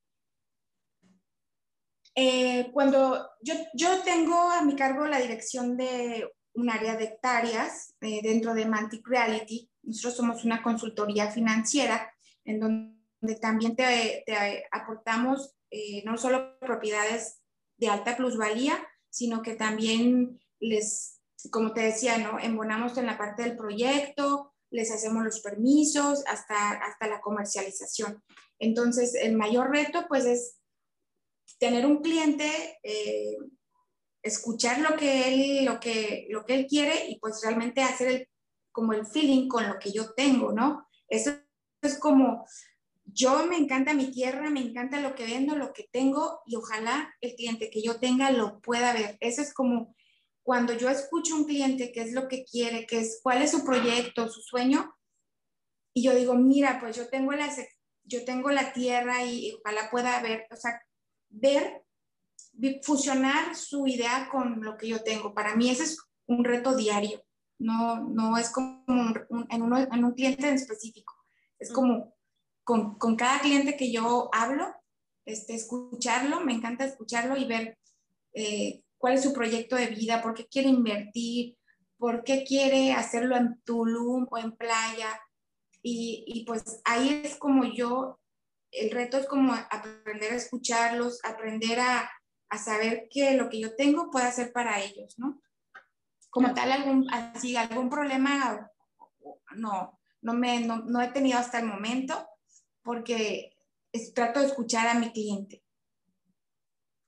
Eh, 2.15 2.69
cuando 2.73 3.29
yo, 3.41 3.53
yo 3.73 4.01
tengo 4.03 4.51
a 4.51 4.61
mi 4.61 4.75
cargo 4.75 5.05
la 5.07 5.19
dirección 5.19 5.77
de 5.77 6.29
un 6.53 6.69
área 6.69 6.97
de 6.97 7.05
hectáreas 7.05 7.95
eh, 8.01 8.19
dentro 8.21 8.53
de 8.53 8.65
Mantic 8.65 9.07
Reality, 9.07 9.69
nosotros 9.83 10.17
somos 10.17 10.43
una 10.43 10.61
consultoría 10.61 11.31
financiera 11.31 12.13
en 12.43 12.59
donde 12.59 12.98
también 13.41 13.75
te, 13.75 14.23
te 14.25 14.65
aportamos 14.71 15.55
eh, 15.71 16.03
no 16.03 16.17
solo 16.17 16.57
propiedades 16.59 17.41
de 17.77 17.89
alta 17.89 18.17
plusvalía, 18.17 18.85
sino 19.09 19.41
que 19.41 19.55
también 19.55 20.39
les, 20.59 21.21
como 21.51 21.73
te 21.73 21.81
decía, 21.81 22.17
¿no? 22.17 22.39
embonamos 22.39 22.97
en 22.97 23.05
la 23.05 23.17
parte 23.17 23.43
del 23.43 23.55
proyecto, 23.55 24.53
les 24.71 24.91
hacemos 24.91 25.23
los 25.23 25.41
permisos 25.41 26.23
hasta, 26.27 26.71
hasta 26.71 27.07
la 27.07 27.21
comercialización. 27.21 28.23
Entonces, 28.59 29.15
el 29.15 29.35
mayor 29.35 29.71
reto 29.71 30.05
pues 30.07 30.25
es 30.25 30.59
tener 31.59 31.85
un 31.85 32.01
cliente, 32.01 32.79
eh, 32.83 33.38
escuchar 34.21 34.79
lo 34.79 34.95
que, 34.97 35.27
él, 35.59 35.65
lo, 35.65 35.79
que, 35.79 36.27
lo 36.29 36.45
que 36.45 36.55
él 36.55 36.67
quiere 36.67 37.09
y 37.09 37.19
pues 37.19 37.41
realmente 37.43 37.81
hacer 37.81 38.07
el, 38.07 38.29
como 38.71 38.93
el 38.93 39.05
feeling 39.05 39.47
con 39.47 39.67
lo 39.67 39.79
que 39.79 39.91
yo 39.91 40.13
tengo, 40.13 40.51
¿no? 40.51 40.88
Eso 41.07 41.31
es 41.81 41.97
como, 41.97 42.45
yo 43.13 43.45
me 43.45 43.57
encanta 43.57 43.93
mi 43.93 44.11
tierra, 44.11 44.49
me 44.49 44.61
encanta 44.61 44.99
lo 44.99 45.15
que 45.15 45.25
vendo, 45.25 45.55
lo 45.55 45.73
que 45.73 45.87
tengo 45.91 46.41
y 46.45 46.55
ojalá 46.55 47.13
el 47.21 47.35
cliente 47.35 47.69
que 47.69 47.81
yo 47.81 47.99
tenga 47.99 48.31
lo 48.31 48.59
pueda 48.61 48.93
ver. 48.93 49.17
Eso 49.19 49.41
es 49.41 49.53
como 49.53 49.95
cuando 50.43 50.73
yo 50.73 50.89
escucho 50.89 51.35
a 51.35 51.37
un 51.37 51.45
cliente 51.45 51.91
qué 51.91 52.01
es 52.01 52.13
lo 52.13 52.27
que 52.27 52.43
quiere, 52.43 52.85
qué 52.87 52.99
es, 52.99 53.19
cuál 53.21 53.41
es 53.41 53.51
su 53.51 53.63
proyecto, 53.63 54.29
su 54.29 54.41
sueño, 54.41 54.93
y 55.93 56.03
yo 56.03 56.15
digo, 56.15 56.35
mira, 56.35 56.79
pues 56.79 56.95
yo 56.95 57.09
tengo 57.09 57.31
la, 57.33 57.53
yo 58.03 58.25
tengo 58.25 58.49
la 58.51 58.73
tierra 58.73 59.25
y 59.25 59.53
ojalá 59.53 59.89
pueda 59.89 60.21
ver, 60.21 60.47
o 60.51 60.55
sea, 60.55 60.81
ver, 61.29 61.83
fusionar 62.83 63.55
su 63.55 63.87
idea 63.87 64.29
con 64.31 64.63
lo 64.63 64.77
que 64.77 64.87
yo 64.87 65.03
tengo. 65.03 65.33
Para 65.33 65.55
mí 65.55 65.69
ese 65.69 65.83
es 65.83 65.99
un 66.27 66.43
reto 66.43 66.75
diario, 66.75 67.23
no, 67.59 68.07
no 68.07 68.37
es 68.37 68.49
como 68.49 68.83
en, 69.49 69.61
uno, 69.61 69.77
en, 69.77 70.03
un 70.03 70.13
cliente 70.13 70.47
en 70.47 70.55
específico, 70.55 71.13
es 71.57 71.71
como 71.71 72.15
con, 72.69 72.99
con, 72.99 73.15
cada 73.15 73.39
cliente 73.39 73.75
que 73.75 73.91
yo 73.91 74.29
hablo, 74.31 74.71
este, 75.25 75.55
escucharlo, 75.55 76.41
me 76.41 76.53
encanta 76.53 76.85
escucharlo 76.85 77.35
y 77.35 77.45
ver 77.45 77.79
eh, 78.33 78.83
cuál 78.99 79.15
es 79.15 79.23
su 79.23 79.33
proyecto 79.33 79.75
de 79.75 79.88
vida, 79.88 80.21
por 80.21 80.35
qué 80.35 80.45
quiere 80.45 80.69
invertir, 80.69 81.57
por 81.97 82.23
qué 82.23 82.43
quiere 82.43 82.93
hacerlo 82.93 83.35
en 83.38 83.59
Tulum 83.63 84.27
o 84.29 84.38
en 84.38 84.51
playa. 84.51 85.19
Y, 85.81 86.23
y 86.27 86.45
pues 86.45 86.79
ahí 86.85 87.23
es 87.23 87.38
como 87.38 87.65
yo 87.65 88.19
el 88.69 88.91
reto 88.91 89.17
es 89.17 89.25
como 89.25 89.51
aprender 89.55 90.33
a 90.33 90.35
escucharlos, 90.35 91.25
aprender 91.25 91.79
a, 91.79 92.07
a, 92.49 92.57
saber 92.59 93.07
que 93.09 93.33
lo 93.33 93.49
que 93.49 93.61
yo 93.61 93.75
tengo 93.75 94.11
puede 94.11 94.27
hacer 94.27 94.53
para 94.53 94.79
ellos, 94.79 95.17
¿no? 95.17 95.41
Como 96.29 96.53
tal, 96.53 96.71
algún, 96.71 97.11
así, 97.11 97.55
algún 97.55 97.89
problema, 97.89 98.69
no, 99.55 99.99
no, 100.21 100.33
me, 100.35 100.59
no, 100.59 100.83
no 100.85 101.01
he 101.01 101.07
tenido 101.07 101.39
hasta 101.39 101.57
el 101.57 101.65
momento 101.65 102.29
porque 102.83 103.57
trato 104.13 104.39
de 104.39 104.48
escuchar 104.48 104.88
a 104.88 105.00
mi 105.00 105.12
cliente. 105.12 105.63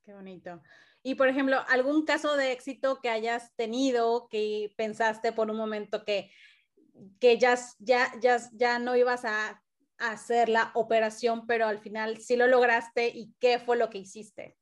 Qué 0.04 0.13
bonito. 0.13 0.62
Y 1.04 1.16
por 1.16 1.28
ejemplo, 1.28 1.58
algún 1.70 2.06
caso 2.06 2.36
de 2.36 2.51
éxito 2.51 3.00
que 3.01 3.10
hayas 3.10 3.56
tenido, 3.56 4.28
que 4.30 4.74
pensaste 4.78 5.32
por 5.32 5.50
un 5.50 5.58
momento 5.58 6.06
que, 6.06 6.32
que 7.20 7.38
ya, 7.38 7.58
ya, 7.80 8.12
ya, 8.22 8.38
ya 8.54 8.80
no 8.80 8.96
ibas 8.96 9.25
a 9.25 9.63
hacer 10.01 10.50
la 10.50 10.72
operación, 10.74 11.46
pero 11.46 11.68
al 11.68 11.80
final 11.80 12.20
sí 12.22 12.36
lo 12.36 12.48
lograste 12.48 13.08
y 13.08 13.34
qué 13.40 13.60
fue 13.60 13.78
lo 13.78 13.90
que 13.90 14.00
hiciste? 14.00 14.58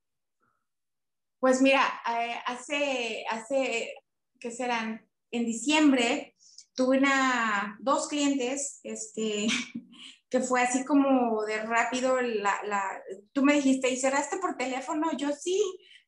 Pues 1.40 1.62
mira, 1.62 1.82
eh, 2.10 2.36
hace, 2.46 3.24
hace, 3.30 3.96
¿qué 4.40 4.52
serán? 4.52 5.08
En 5.32 5.46
diciembre 5.46 6.36
tuve 6.74 6.98
una, 6.98 7.78
dos 7.80 8.08
clientes, 8.08 8.82
este, 8.84 9.48
que 10.30 10.42
fue 10.42 10.62
así 10.62 10.86
como 10.86 11.44
de 11.46 11.60
rápido, 11.64 12.22
la, 12.22 12.62
la, 12.64 13.02
tú 13.34 13.44
me 13.44 13.54
dijiste, 13.54 13.90
¿y 13.90 13.98
cerraste 13.98 14.38
por 14.38 14.58
teléfono? 14.58 15.12
Yo 15.18 15.32
sí, 15.32 15.62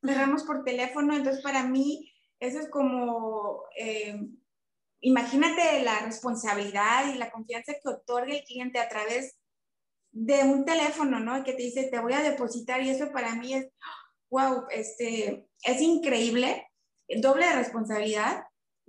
cerramos 0.04 0.44
por 0.44 0.64
teléfono, 0.64 1.16
entonces 1.16 1.42
para 1.42 1.64
mí 1.64 2.12
eso 2.40 2.60
es 2.60 2.70
como... 2.70 3.64
Eh, 3.76 4.20
imagínate 5.00 5.82
la 5.82 5.98
responsabilidad 6.00 7.12
y 7.12 7.18
la 7.18 7.32
confianza 7.32 7.72
que 7.72 7.88
otorga 7.88 8.32
el 8.32 8.44
cliente 8.44 8.78
a 8.78 8.88
través 8.88 9.36
de 10.12 10.42
un 10.44 10.64
teléfono, 10.64 11.18
¿no? 11.18 11.42
Que 11.42 11.54
te 11.54 11.62
dice, 11.62 11.84
te 11.84 11.98
voy 11.98 12.12
a 12.12 12.22
depositar 12.22 12.80
y 12.82 12.90
eso 12.90 13.10
para 13.10 13.34
mí 13.34 13.54
es, 13.54 13.68
wow, 14.30 14.66
este, 14.70 15.48
es 15.64 15.80
increíble, 15.80 16.68
doble 17.08 17.46
de 17.46 17.54
responsabilidad 17.54 18.44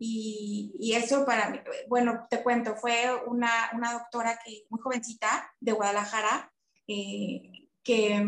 y, 0.06 0.94
eso 0.94 1.26
para 1.26 1.50
mí, 1.50 1.60
bueno, 1.88 2.28
te 2.30 2.44
cuento, 2.44 2.76
fue 2.76 3.10
una, 3.26 3.70
una 3.74 3.94
doctora 3.94 4.38
que, 4.44 4.66
muy 4.70 4.82
jovencita 4.82 5.50
de 5.62 5.72
Guadalajara, 5.72 6.52
eh, 6.88 7.70
que, 7.84 8.22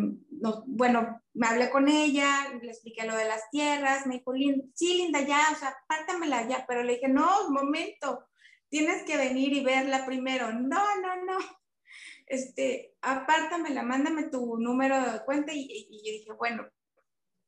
bueno, 0.67 1.21
me 1.33 1.47
hablé 1.47 1.69
con 1.69 1.89
ella, 1.89 2.47
le 2.61 2.71
expliqué 2.71 3.05
lo 3.05 3.15
de 3.15 3.25
las 3.25 3.49
tierras, 3.49 4.07
me 4.07 4.15
dijo, 4.15 4.33
sí, 4.73 4.97
Linda, 4.97 5.19
ya, 5.21 5.41
o 5.51 5.55
sea, 5.55 5.75
pártamela 5.87 6.47
ya, 6.47 6.65
pero 6.65 6.81
le 6.81 6.93
dije, 6.93 7.09
no, 7.09 7.49
momento, 7.49 8.25
tienes 8.69 9.03
que 9.03 9.17
venir 9.17 9.51
y 9.53 9.63
verla 9.63 10.05
primero. 10.05 10.53
No, 10.53 11.01
no, 11.01 11.23
no, 11.25 11.37
este, 12.25 12.95
apártamela, 13.01 13.83
mándame 13.83 14.29
tu 14.29 14.57
número 14.57 15.11
de 15.11 15.25
cuenta 15.25 15.51
y, 15.53 15.67
y, 15.69 16.03
yo 16.05 16.11
dije, 16.13 16.31
bueno, 16.37 16.67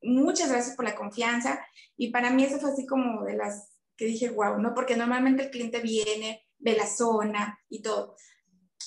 muchas 0.02 0.50
gracias 0.50 0.76
por 0.76 0.84
la 0.84 0.94
confianza 0.94 1.64
y 1.96 2.10
para 2.10 2.30
mí 2.30 2.44
eso 2.44 2.58
fue 2.58 2.70
así 2.70 2.86
como 2.86 3.24
de 3.24 3.36
las 3.36 3.77
que 3.98 4.06
dije, 4.06 4.30
wow, 4.30 4.58
¿no? 4.58 4.72
Porque 4.74 4.96
normalmente 4.96 5.42
el 5.42 5.50
cliente 5.50 5.80
viene, 5.80 6.46
ve 6.58 6.76
la 6.76 6.86
zona 6.86 7.58
y 7.68 7.82
todo. 7.82 8.16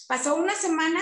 Pasó 0.08 0.36
una 0.36 0.56
semana, 0.56 1.02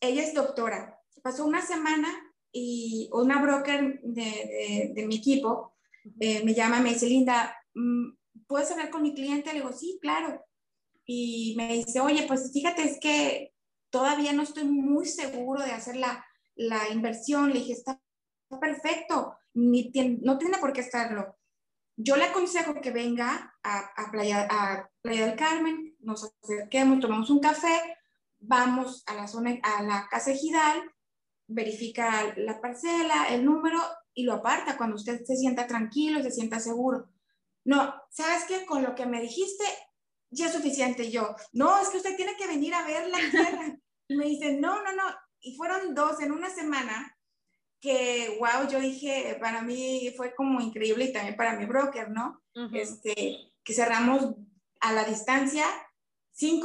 ella 0.00 0.22
es 0.22 0.32
doctora, 0.32 0.98
pasó 1.22 1.44
una 1.44 1.60
semana 1.60 2.08
y 2.52 3.10
una 3.12 3.42
broker 3.42 4.00
de, 4.02 4.92
de, 4.94 5.06
mi 5.06 5.16
equipo 5.16 5.74
eh, 6.20 6.44
me 6.44 6.54
llama, 6.54 6.80
me 6.80 6.90
dice, 6.90 7.06
Linda, 7.06 7.56
mm, 7.74 8.10
¿puedes 8.46 8.70
hablar 8.70 8.90
con 8.90 9.02
mi 9.02 9.12
cliente? 9.12 9.52
Le 9.52 9.60
digo, 9.60 9.72
sí, 9.72 9.98
claro. 10.00 10.44
Y 11.04 11.54
me 11.56 11.72
dice, 11.74 12.00
oye, 12.00 12.24
pues 12.28 12.52
fíjate, 12.52 12.84
es 12.84 13.00
que 13.00 13.52
todavía 13.90 14.32
no 14.32 14.42
estoy 14.42 14.64
muy 14.64 15.06
seguro 15.06 15.62
de 15.62 15.72
hacer 15.72 15.96
la, 15.96 16.24
la 16.54 16.88
inversión. 16.90 17.52
Le 17.52 17.58
dije, 17.58 17.72
está 17.72 18.00
perfecto, 18.60 19.34
ni 19.54 19.90
no 20.22 20.38
tiene 20.38 20.58
por 20.58 20.72
qué 20.72 20.82
estarlo. 20.82 21.36
Yo 21.96 22.16
le 22.16 22.24
aconsejo 22.24 22.80
que 22.80 22.90
venga 22.90 23.54
a, 23.62 23.78
a, 23.96 24.10
Playa, 24.10 24.46
a 24.50 24.90
Playa 25.02 25.26
del 25.26 25.36
Carmen, 25.36 25.94
nos 26.00 26.32
acerquemos, 26.42 27.00
tomamos 27.00 27.30
un 27.30 27.40
café, 27.40 27.96
vamos 28.40 29.04
a 29.06 29.14
la 29.14 29.28
zona, 29.28 29.58
a 29.62 29.82
la 29.82 30.08
casa 30.10 30.32
ejidal, 30.32 30.82
verifica 31.46 32.34
la 32.36 32.60
parcela, 32.60 33.26
el 33.28 33.44
número 33.44 33.78
y 34.14 34.24
lo 34.24 34.34
aparta 34.34 34.76
cuando 34.76 34.96
usted 34.96 35.22
se 35.24 35.36
sienta 35.36 35.66
tranquilo, 35.66 36.22
se 36.22 36.30
sienta 36.30 36.60
seguro. 36.60 37.08
No, 37.64 37.94
¿sabes 38.10 38.44
qué? 38.46 38.66
Con 38.66 38.82
lo 38.82 38.94
que 38.94 39.06
me 39.06 39.20
dijiste, 39.20 39.64
ya 40.30 40.46
es 40.46 40.52
suficiente 40.52 41.10
yo. 41.10 41.34
No, 41.52 41.78
es 41.78 41.88
que 41.88 41.98
usted 41.98 42.16
tiene 42.16 42.36
que 42.36 42.46
venir 42.46 42.74
a 42.74 42.86
ver 42.86 43.08
la 43.08 43.18
tierra. 43.18 43.78
Y 44.08 44.16
me 44.16 44.26
dice, 44.26 44.58
no, 44.58 44.82
no, 44.82 44.92
no. 44.92 45.04
Y 45.40 45.56
fueron 45.56 45.94
dos 45.94 46.20
en 46.20 46.32
una 46.32 46.50
semana 46.50 47.16
que, 47.82 48.38
wow, 48.38 48.68
yo 48.70 48.78
dije, 48.78 49.36
para 49.40 49.60
mí 49.60 50.14
fue 50.16 50.34
como 50.36 50.60
increíble 50.60 51.06
y 51.06 51.12
también 51.12 51.36
para 51.36 51.58
mi 51.58 51.66
broker, 51.66 52.10
¿no? 52.10 52.40
este, 52.72 53.52
que 53.64 53.74
cerramos 53.74 54.36
a 54.80 54.92
la 54.92 55.04
distancia 55.04 55.64
sin 56.30 56.62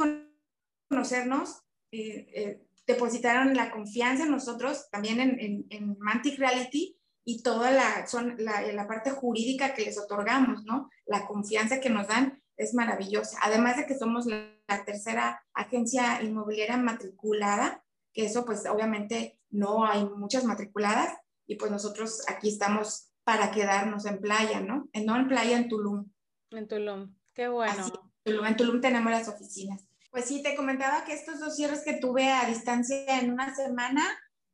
conocernos. 0.88 1.62
Eh, 1.90 2.28
eh, 2.34 2.62
depositaron 2.86 3.54
la 3.54 3.70
confianza 3.70 4.24
en 4.24 4.30
nosotros, 4.30 4.88
también 4.90 5.20
en, 5.20 5.40
en, 5.40 5.66
en 5.70 5.98
Mantic 5.98 6.38
Reality, 6.38 6.96
y 7.24 7.42
toda 7.42 7.70
la, 7.72 8.06
son, 8.06 8.36
la, 8.38 8.62
la, 8.72 8.86
parte 8.86 9.10
jurídica 9.10 9.74
que 9.74 9.84
les 9.84 9.98
otorgamos, 9.98 10.64
¿no? 10.64 10.88
La 11.04 11.26
confianza 11.26 11.80
que 11.80 11.90
nos 11.90 12.06
dan 12.06 12.42
es 12.56 12.72
maravillosa. 12.74 13.38
Además 13.42 13.76
de 13.76 13.86
que 13.86 13.98
somos 13.98 14.24
la, 14.24 14.56
la 14.66 14.84
tercera 14.84 15.42
agencia 15.52 16.22
inmobiliaria 16.22 16.78
matriculada, 16.78 17.84
que 18.18 18.24
eso 18.24 18.44
pues 18.44 18.66
obviamente 18.66 19.38
no 19.48 19.84
hay 19.86 20.04
muchas 20.04 20.42
matriculadas, 20.42 21.16
y 21.46 21.54
pues 21.54 21.70
nosotros 21.70 22.24
aquí 22.26 22.48
estamos 22.48 23.12
para 23.22 23.52
quedarnos 23.52 24.06
en 24.06 24.20
playa, 24.20 24.58
¿no? 24.58 24.88
No 24.92 25.16
en 25.16 25.28
playa, 25.28 25.56
en 25.56 25.68
Tulum. 25.68 26.10
En 26.50 26.66
Tulum, 26.66 27.14
qué 27.32 27.46
bueno. 27.46 27.86
en 28.24 28.56
Tulum 28.56 28.80
tenemos 28.80 29.12
las 29.12 29.28
oficinas. 29.28 29.86
Pues 30.10 30.24
sí, 30.24 30.42
te 30.42 30.56
comentaba 30.56 31.04
que 31.04 31.12
estos 31.12 31.38
dos 31.38 31.54
cierres 31.54 31.84
que 31.84 31.94
tuve 31.94 32.28
a 32.28 32.48
distancia 32.48 33.20
en 33.20 33.30
una 33.30 33.54
semana, 33.54 34.02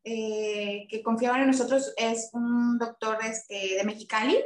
eh, 0.04 0.86
que 0.90 1.02
confiaban 1.02 1.40
en 1.40 1.46
nosotros, 1.46 1.94
es 1.96 2.28
un 2.34 2.76
doctor 2.76 3.16
este, 3.24 3.76
de 3.78 3.84
Mexicali, 3.84 4.44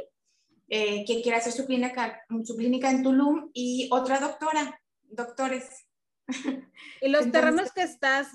eh, 0.69 1.03
que 1.05 1.21
quiere 1.21 1.39
hacer 1.39 1.51
su 1.51 1.65
clínica, 1.65 2.21
su 2.45 2.55
clínica 2.55 2.89
en 2.89 3.03
Tulum, 3.03 3.49
y 3.53 3.89
otra 3.91 4.21
doctora, 4.21 4.79
doctores. 5.09 5.88
¿Y 7.01 7.09
los 7.09 7.31
terrenos 7.31 7.71
que 7.71 7.83
estás 7.83 8.27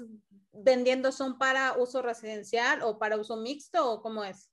vendiendo 0.52 1.12
son 1.12 1.38
para 1.38 1.74
uso 1.78 2.02
residencial 2.02 2.82
o 2.82 2.98
para 2.98 3.16
uso 3.16 3.36
mixto 3.36 3.90
o 3.90 4.02
cómo 4.02 4.24
es? 4.24 4.50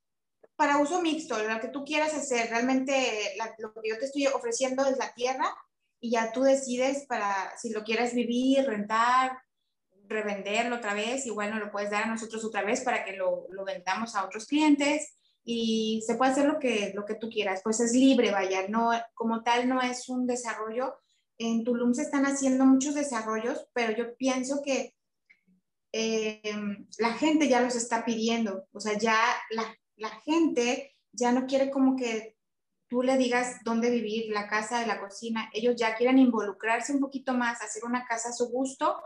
Para 0.56 0.78
uso 0.78 1.02
mixto, 1.02 1.38
lo 1.42 1.60
que 1.60 1.70
tú 1.70 1.84
quieras 1.84 2.14
hacer. 2.14 2.50
Realmente 2.50 3.36
lo 3.58 3.74
que 3.74 3.90
yo 3.90 3.98
te 3.98 4.06
estoy 4.06 4.28
ofreciendo 4.28 4.86
es 4.86 4.98
la 4.98 5.14
tierra 5.14 5.54
y 6.00 6.12
ya 6.12 6.32
tú 6.32 6.44
decides 6.44 7.06
para 7.08 7.56
si 7.58 7.72
lo 7.72 7.84
quieres 7.84 8.14
vivir, 8.14 8.66
rentar, 8.66 9.40
revenderlo 10.08 10.78
otra 10.78 10.94
vez, 10.94 11.26
igual 11.26 11.52
no 11.52 11.60
lo 11.60 11.72
puedes 11.72 11.90
dar 11.90 12.04
a 12.04 12.08
nosotros 12.08 12.44
otra 12.44 12.64
vez 12.64 12.82
para 12.82 13.04
que 13.04 13.14
lo, 13.14 13.48
lo 13.50 13.64
vendamos 13.64 14.16
a 14.16 14.26
otros 14.26 14.46
clientes 14.46 15.16
y 15.44 16.04
se 16.06 16.16
puede 16.16 16.32
hacer 16.32 16.46
lo 16.46 16.60
que, 16.60 16.92
lo 16.94 17.06
que 17.06 17.16
tú 17.16 17.30
quieras, 17.30 17.62
pues 17.64 17.80
es 17.80 17.94
libre, 17.94 18.32
vaya, 18.32 18.68
no, 18.68 18.92
como 19.14 19.42
tal 19.44 19.68
no 19.68 19.82
es 19.82 20.08
un 20.10 20.28
desarrollo. 20.28 20.96
En 21.44 21.64
Tulum 21.64 21.96
se 21.96 22.04
están 22.04 22.26
haciendo 22.26 22.66
muchos 22.66 22.94
desarrollos, 22.94 23.68
pero 23.74 23.98
yo 23.98 24.16
pienso 24.16 24.62
que 24.64 24.94
eh, 25.92 26.42
la 27.00 27.14
gente 27.14 27.50
ya 27.50 27.62
los 27.62 27.76
está 27.76 28.06
pidiendo, 28.06 28.68
o 28.72 28.80
sea, 28.80 28.96
ya 28.96 29.18
la, 29.50 30.10
gente 30.24 30.96
ya 31.12 31.32
no 31.32 31.48
quiere 31.48 31.72
como 31.72 31.96
que 31.96 32.38
tú 32.88 33.02
le 33.02 33.18
digas 33.18 33.58
dónde 33.64 33.90
vivir, 33.90 34.32
la 34.32 34.48
casa, 34.48 34.86
la 34.86 35.00
cocina, 35.00 35.50
ellos 35.52 35.76
ya 35.78 35.96
quieren 35.96 36.20
involucrarse 36.20 36.94
un 36.94 37.00
poquito 37.00 37.34
más, 37.34 37.60
hacer 37.64 37.86
una 37.86 38.06
casa 38.06 38.30
a 38.30 38.34
su 38.34 38.50
gusto. 38.50 39.02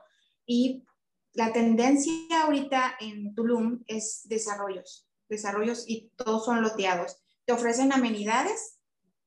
Y 0.45 0.83
la 1.31 1.53
tendencia 1.53 2.43
ahorita 2.43 2.97
en 2.99 3.33
Tulum 3.33 3.81
es 3.87 4.23
desarrollos, 4.25 5.07
desarrollos 5.29 5.85
y 5.87 6.11
todos 6.17 6.43
son 6.43 6.61
loteados. 6.61 7.23
Te 7.45 7.53
ofrecen 7.53 7.93
amenidades, 7.93 8.74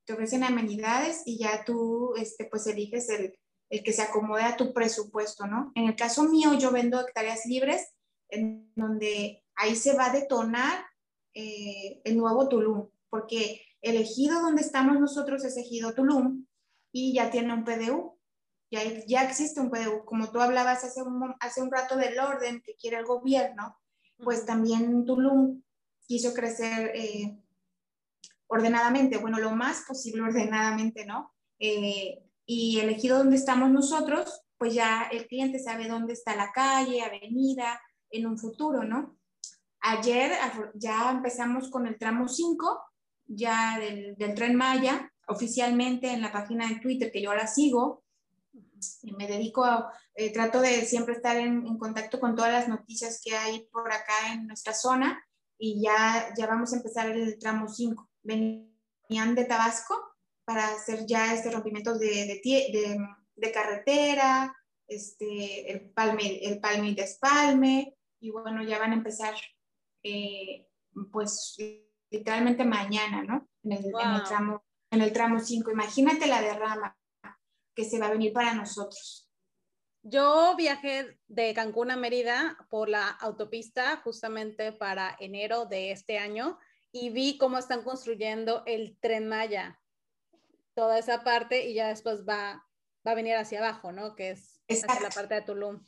te 0.09 0.14
ofrecen 0.14 0.42
amenidades 0.42 1.23
y 1.27 1.37
ya 1.37 1.66
tú 1.66 2.14
este, 2.16 2.47
pues 2.47 2.66
eliges 2.66 3.11
el, 3.11 3.38
el 3.68 3.83
que 3.83 3.92
se 3.92 4.01
acomode 4.01 4.42
a 4.42 4.57
tu 4.57 4.73
presupuesto, 4.73 5.47
¿no? 5.47 5.71
En 5.75 5.85
el 5.85 5.97
caso 5.97 6.23
mío, 6.23 6.55
yo 6.55 6.73
vendo 6.73 6.99
hectáreas 6.99 7.44
libres, 7.44 7.92
en 8.31 8.73
donde 8.75 9.44
ahí 9.55 9.77
se 9.77 9.94
va 9.94 10.07
a 10.07 10.12
detonar 10.14 10.83
eh, 11.35 12.01
el 12.05 12.16
nuevo 12.16 12.49
Tulum, 12.49 12.88
porque 13.11 13.61
el 13.83 13.97
ejido 13.97 14.40
donde 14.40 14.62
estamos 14.62 14.99
nosotros 14.99 15.44
es 15.44 15.59
ejido 15.59 15.92
Tulum 15.92 16.47
y 16.90 17.12
ya 17.12 17.31
tiene 17.31 17.53
un 17.53 17.64
PDU. 17.64 18.18
Ya, 18.71 18.81
ya 19.07 19.25
existe 19.25 19.61
un 19.61 19.71
PDU. 19.71 20.07
Como 20.07 20.31
tú 20.31 20.40
hablabas 20.40 20.85
hace 20.85 21.03
un, 21.03 21.35
hace 21.40 21.61
un 21.61 21.71
rato 21.71 21.97
del 21.97 22.18
orden 22.18 22.62
que 22.64 22.77
quiere 22.77 22.97
el 22.97 23.05
gobierno, 23.05 23.77
pues 24.16 24.47
también 24.47 25.05
Tulum 25.05 25.62
quiso 26.07 26.33
crecer 26.33 26.92
eh, 26.94 27.38
ordenadamente, 28.48 29.18
bueno, 29.18 29.38
lo 29.38 29.52
más 29.52 29.84
posible 29.87 30.22
ordenadamente, 30.22 31.06
¿no? 31.06 31.32
Eh, 31.58 32.24
y 32.44 32.80
el 32.80 32.88
ejido 32.88 33.18
donde 33.18 33.37
estamos 33.37 33.70
nosotros, 33.70 34.42
pues 34.56 34.74
ya 34.74 35.08
el 35.12 35.26
cliente 35.26 35.58
sabe 35.58 35.87
dónde 35.87 36.14
está 36.14 36.34
la 36.34 36.50
calle, 36.52 37.02
avenida, 37.02 37.80
en 38.11 38.26
un 38.26 38.38
futuro, 38.38 38.84
¿no? 38.84 39.18
Ayer 39.80 40.32
ya 40.74 41.11
empezamos 41.11 41.70
con 41.70 41.87
el 41.87 41.98
tramo 41.98 42.26
5, 42.26 42.80
ya 43.26 43.78
del, 43.78 44.16
del, 44.16 44.34
tren 44.34 44.56
Maya, 44.56 45.12
oficialmente 45.28 46.11
en 46.11 46.22
la 46.22 46.32
página 46.32 46.66
de 46.68 46.80
Twitter 46.80 47.12
que 47.12 47.22
yo 47.22 47.34
la 47.34 47.46
sigo. 47.46 48.02
Y 49.02 49.12
me 49.12 49.26
dedico 49.26 49.64
a, 49.64 49.92
eh, 50.14 50.32
trato 50.32 50.61
de 50.61 50.84
siempre 50.84 51.14
estar 51.14 51.37
en, 51.37 51.66
en, 51.66 51.78
contacto 51.78 52.18
con 52.18 52.34
todas 52.34 52.52
las 52.52 52.68
noticias 52.68 53.20
que 53.22 53.37
hay 53.37 53.68
por 53.70 53.92
acá 53.92 54.32
en 54.32 54.46
nuestra 54.46 54.72
zona 54.72 55.22
y 55.58 55.82
ya, 55.82 56.32
ya 56.37 56.46
vamos 56.46 56.72
a 56.72 56.76
empezar 56.76 57.11
el 57.11 57.38
tramo 57.38 57.68
5. 57.68 58.08
Venían 58.29 59.35
de 59.35 59.47
Tabasco 59.47 59.95
para 60.45 60.69
hacer 60.69 61.07
ya 61.07 61.35
este 61.35 61.51
rompimiento 61.51 61.99
de, 61.99 62.07
de, 62.07 62.41
de, 62.45 62.99
de 63.37 63.53
carretera, 63.53 64.55
este, 64.87 65.73
el, 65.73 65.91
palme, 65.91 66.38
el 66.45 66.61
palme 66.61 66.91
y 66.91 66.95
despalme, 66.95 67.97
y 68.21 68.31
bueno, 68.31 68.62
ya 68.62 68.79
van 68.79 68.93
a 68.93 68.97
empezar 68.97 69.35
eh, 70.03 70.67
pues 71.11 71.57
literalmente 72.11 72.64
mañana, 72.64 73.23
¿no? 73.23 73.49
En 73.62 73.73
el, 73.73 73.93
wow. 73.93 74.01
en 74.01 74.14
el, 74.14 74.23
tramo 74.25 74.64
en 74.91 75.03
el 75.03 75.12
tramo 75.12 75.38
5. 75.41 75.71
Imagínate 75.71 76.27
la 76.27 76.41
derrama 76.41 76.97
que 77.75 77.85
se 77.85 77.99
va 77.99 78.07
a 78.07 78.11
venir 78.11 78.33
para 78.33 78.55
nosotros. 78.55 79.31
Yo 80.03 80.55
viajé 80.57 81.19
de 81.27 81.53
Cancún 81.55 81.91
a 81.91 81.97
Mérida 81.97 82.57
por 82.71 82.88
la 82.88 83.09
autopista 83.09 83.99
justamente 83.99 84.73
para 84.73 85.17
enero 85.21 85.67
de 85.67 85.93
este 85.93 86.19
año 86.19 86.59
y 86.92 87.11
vi 87.11 87.38
cómo 87.38 87.59
están 87.59 87.83
construyendo 87.83 88.62
el 88.66 88.98
tren 89.01 89.29
Maya, 89.29 89.81
toda 90.74 90.98
esa 90.98 91.24
parte 91.24 91.66
y 91.66 91.74
ya 91.74 91.88
después 91.88 92.24
va, 92.27 92.66
va 93.07 93.11
a 93.12 93.14
venir 93.14 93.37
hacia 93.37 93.59
abajo, 93.59 93.92
¿no? 93.92 94.14
Que 94.14 94.31
es 94.31 94.61
hacia 94.68 95.01
la 95.01 95.11
parte 95.11 95.35
de 95.35 95.42
Tulum. 95.42 95.85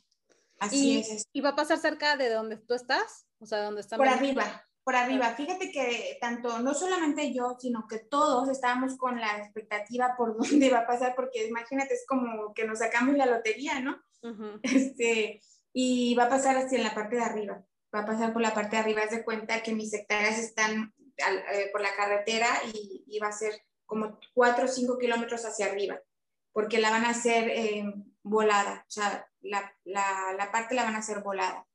Así 0.58 0.92
y, 0.92 1.00
es. 1.00 1.28
¿Y 1.32 1.40
va 1.40 1.50
a 1.50 1.56
pasar 1.56 1.78
cerca 1.78 2.16
de 2.16 2.28
donde 2.28 2.56
tú 2.56 2.74
estás? 2.74 3.26
O 3.38 3.46
sea, 3.46 3.62
donde 3.62 3.80
está 3.80 3.96
Por 3.96 4.08
arriba, 4.08 4.64
por 4.84 4.94
arriba. 4.94 5.34
Fíjate 5.34 5.70
que 5.72 6.18
tanto, 6.20 6.58
no 6.58 6.74
solamente 6.74 7.32
yo, 7.32 7.56
sino 7.58 7.86
que 7.88 7.98
todos 7.98 8.48
estábamos 8.48 8.96
con 8.96 9.18
la 9.18 9.38
expectativa 9.38 10.14
por 10.16 10.36
dónde 10.38 10.70
va 10.70 10.80
a 10.80 10.86
pasar, 10.86 11.14
porque 11.14 11.46
imagínate, 11.46 11.94
es 11.94 12.04
como 12.06 12.52
que 12.52 12.66
nos 12.66 12.80
sacamos 12.80 13.16
la 13.16 13.26
lotería, 13.26 13.80
¿no? 13.80 14.02
Uh 14.22 14.28
-huh. 14.28 14.60
este, 14.62 15.40
y 15.72 16.14
va 16.14 16.24
a 16.24 16.28
pasar 16.28 16.66
en 16.70 16.82
la 16.82 16.94
parte 16.94 17.16
de 17.16 17.22
arriba. 17.22 17.64
Va 17.94 18.00
a 18.00 18.06
pasar 18.06 18.32
por 18.32 18.42
la 18.42 18.54
parte 18.54 18.76
de 18.76 18.82
arriba. 18.82 19.02
Haz 19.02 19.10
de 19.10 19.24
cuenta 19.24 19.62
que 19.62 19.74
mis 19.74 19.92
hectáreas 19.92 20.38
están 20.38 20.94
al, 21.24 21.38
eh, 21.38 21.68
por 21.72 21.80
la 21.80 21.94
carretera 21.94 22.48
y, 22.72 23.04
y, 23.06 23.18
va 23.18 23.28
a 23.28 23.32
ser 23.32 23.52
como 23.86 24.18
4 24.34 24.64
o 24.64 24.68
5 24.68 24.98
kilómetros 24.98 25.44
hacia 25.44 25.66
arriba, 25.66 26.00
porque 26.52 26.78
la 26.78 26.90
van 26.90 27.04
a 27.04 27.10
hacer 27.10 27.48
eh, 27.48 27.84
volada. 28.22 28.84
O 28.86 28.90
sea, 28.90 29.28
la, 29.40 29.72
la, 29.84 30.34
la 30.36 30.52
parte 30.52 30.74
la 30.74 30.84
van 30.84 30.94
a 30.94 30.98
hacer 30.98 31.22
volada. 31.22 31.66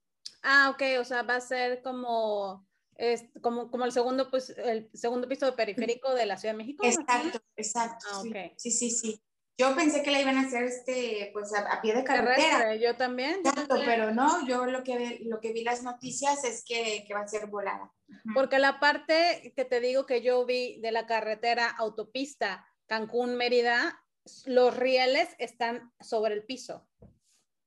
Ah, 0.42 0.70
ok, 0.74 1.00
o 1.00 1.04
sea, 1.04 1.24
va 1.24 1.38
a 1.38 1.42
ser 1.42 1.82
como, 1.82 2.68
es, 2.96 3.26
como, 3.42 3.70
como 3.72 3.86
el, 3.86 3.92
segundo, 3.92 4.30
pues, 4.30 4.52
el 4.52 4.90
segundo 4.94 5.28
piso 5.28 5.56
periférico 5.56 6.14
de 6.14 6.26
la 6.26 6.38
Ciudad 6.38 6.54
de 6.54 6.60
México. 6.60 6.86
Exacto, 6.86 7.42
exacto. 7.56 8.06
Ah, 8.12 8.20
okay. 8.20 8.54
sí, 8.58 8.72
sí, 8.72 8.92
sí, 8.92 9.12
sí. 9.12 9.24
Yo 9.58 9.74
pensé 9.74 10.04
que 10.04 10.12
la 10.12 10.20
iban 10.20 10.38
a 10.38 10.42
hacer 10.42 10.64
este, 10.64 11.30
pues, 11.34 11.54
a, 11.54 11.60
a 11.72 11.82
pie 11.82 11.96
de 11.96 12.04
carretera. 12.04 12.58
Terrestre, 12.58 12.80
yo 12.82 12.98
también. 12.98 13.40
Exacto, 13.46 13.76
pero 13.86 14.14
no, 14.14 14.46
yo 14.46 14.66
lo 14.66 14.84
que, 14.84 15.22
lo 15.26 15.40
que 15.40 15.54
vi 15.54 15.64
las 15.64 15.82
noticias 15.82 16.44
es 16.44 16.64
que, 16.66 17.06
que 17.08 17.14
va 17.14 17.22
a 17.22 17.28
ser 17.28 17.48
volada. 17.48 17.94
Porque 18.34 18.60
la 18.60 18.80
parte 18.80 19.54
que 19.56 19.64
te 19.64 19.80
digo 19.80 20.06
que 20.06 20.22
yo 20.22 20.46
vi 20.46 20.80
de 20.82 20.92
la 20.92 21.06
carretera 21.06 21.70
autopista 21.70 22.68
Cancún-Mérida, 22.88 24.02
los 24.46 24.76
rieles 24.76 25.30
están 25.38 25.94
sobre 26.02 26.34
el 26.34 26.46
piso. 26.46 26.88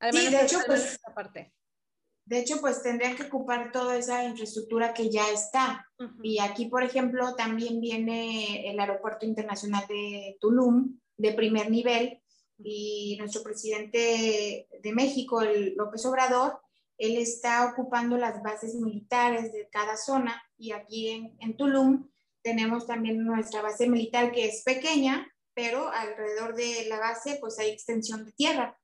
Además, 0.01 0.25
sí, 0.25 0.31
de 0.31 0.43
hecho, 0.43 0.59
pues, 0.67 0.93
esta 0.93 1.15
parte 1.15 1.55
De 2.27 2.39
hecho, 2.39 2.61
pues 2.61 2.83
tendrían 2.83 3.17
que 3.17 3.25
ocupar 3.25 3.73
toda 3.73 3.97
esa 3.97 4.25
infraestructura 4.25 4.93
que 4.93 5.11
ya 5.11 5.29
está. 5.31 5.87
Y 6.23 6.39
aquí, 6.41 6.67
por 6.67 6.83
ejemplo, 6.83 7.35
también 7.35 7.81
viene 7.81 8.71
el 8.71 8.79
Aeropuerto 8.79 9.25
Internacional 9.25 9.87
de 9.89 10.37
Tulum, 10.41 10.99
de 11.19 11.33
primer 11.33 11.71
nivel, 11.71 12.23
y 12.59 13.17
nuestro 13.19 13.43
presidente 13.43 14.69
de 14.83 14.93
México, 14.93 15.43
el 15.43 15.75
López 15.77 16.05
Obrador, 16.07 16.59
él 16.97 17.17
está 17.17 17.67
ocupando 17.67 18.17
las 18.17 18.43
bases 18.43 18.75
militares 18.75 19.53
de 19.53 19.69
cada 19.71 19.97
zona 19.97 20.43
y 20.57 20.73
aquí 20.73 21.11
en, 21.11 21.37
en 21.39 21.57
Tulum 21.57 22.09
tenemos 22.43 22.87
también 22.87 23.25
nuestra 23.25 23.63
base 23.63 23.89
militar 23.89 24.33
que 24.33 24.47
es 24.47 24.63
pequeña, 24.65 25.33
pero 25.55 25.89
alrededor 25.91 26.57
de 26.57 26.87
la 26.89 26.99
base 26.99 27.39
pues 27.41 27.59
hay 27.59 27.71
extensión 27.71 28.25
de 28.25 28.33
tierra. 28.33 28.77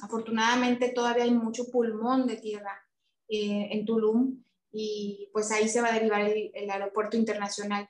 Afortunadamente 0.00 0.90
todavía 0.90 1.24
hay 1.24 1.30
mucho 1.30 1.70
pulmón 1.70 2.26
de 2.26 2.36
tierra 2.36 2.84
eh, 3.28 3.68
en 3.70 3.86
Tulum 3.86 4.42
y 4.72 5.30
pues 5.32 5.50
ahí 5.52 5.68
se 5.68 5.80
va 5.80 5.88
a 5.88 5.94
derivar 5.94 6.22
el, 6.22 6.70
aeropuerto 6.70 7.16
internacional 7.16 7.88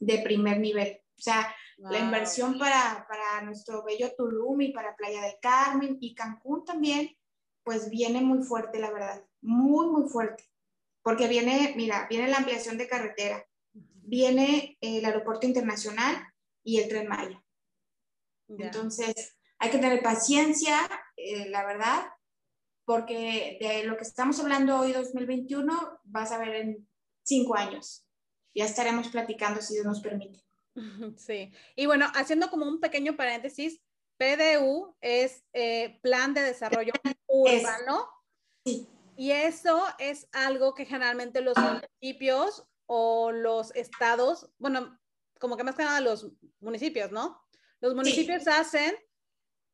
de 0.00 0.18
primer 0.18 0.58
nivel. 0.58 1.00
O 1.16 1.22
sea, 1.22 1.54
la 1.78 1.98
inversión 1.98 2.58
para, 2.58 3.06
para 3.08 3.42
nuestro 3.42 3.84
bello 3.84 4.14
Tulum 4.16 4.62
y 4.62 4.72
para 4.72 4.96
Playa 4.96 5.22
del 5.22 5.38
Carmen 5.40 5.98
y 6.00 6.14
Cancún 6.14 6.64
también, 6.64 7.16
pues 7.62 7.90
viene 7.90 8.20
muy 8.20 8.42
fuerte, 8.42 8.78
la 8.78 8.90
verdad, 8.90 9.24
muy, 9.42 9.86
muy 9.88 10.08
fuerte. 10.08 10.44
Porque 11.02 11.28
viene, 11.28 11.74
mira, 11.76 12.06
viene 12.08 12.28
la 12.28 12.38
ampliación 12.38 12.78
de 12.78 12.88
carretera, 12.88 13.46
viene 13.72 14.78
el 14.80 15.04
aeropuerto 15.04 15.46
internacional 15.46 16.16
y 16.64 16.78
el 16.78 16.88
tren 16.88 17.08
Maya. 17.08 17.44
Entonces, 18.48 19.36
hay 19.58 19.70
que 19.70 19.78
tener 19.78 20.02
paciencia, 20.02 20.78
eh, 21.16 21.48
la 21.48 21.64
verdad, 21.64 22.06
porque 22.84 23.58
de 23.60 23.84
lo 23.84 23.96
que 23.96 24.04
estamos 24.04 24.38
hablando 24.40 24.78
hoy, 24.78 24.92
2021, 24.92 26.00
vas 26.04 26.32
a 26.32 26.38
ver 26.38 26.54
en 26.54 26.88
cinco 27.24 27.56
años. 27.56 28.06
Ya 28.54 28.64
estaremos 28.64 29.08
platicando 29.08 29.60
si 29.60 29.74
Dios 29.74 29.86
nos 29.86 30.00
permite. 30.00 30.45
Sí, 31.16 31.52
y 31.74 31.86
bueno, 31.86 32.06
haciendo 32.14 32.50
como 32.50 32.66
un 32.66 32.80
pequeño 32.80 33.16
paréntesis, 33.16 33.80
PDU 34.18 34.96
es 35.00 35.44
eh, 35.52 35.98
Plan 36.02 36.34
de 36.34 36.42
Desarrollo 36.42 36.92
Urbano. 37.26 38.08
sí. 38.64 38.88
Y 39.18 39.30
eso 39.30 39.82
es 39.98 40.28
algo 40.32 40.74
que 40.74 40.84
generalmente 40.84 41.40
los 41.40 41.56
municipios 41.56 42.66
o 42.84 43.32
los 43.32 43.74
estados, 43.74 44.50
bueno, 44.58 44.98
como 45.40 45.56
que 45.56 45.64
más 45.64 45.74
que 45.74 45.84
nada 45.84 46.00
los 46.00 46.30
municipios, 46.60 47.10
¿no? 47.10 47.42
Los 47.80 47.94
municipios 47.94 48.46
hacen 48.46 48.94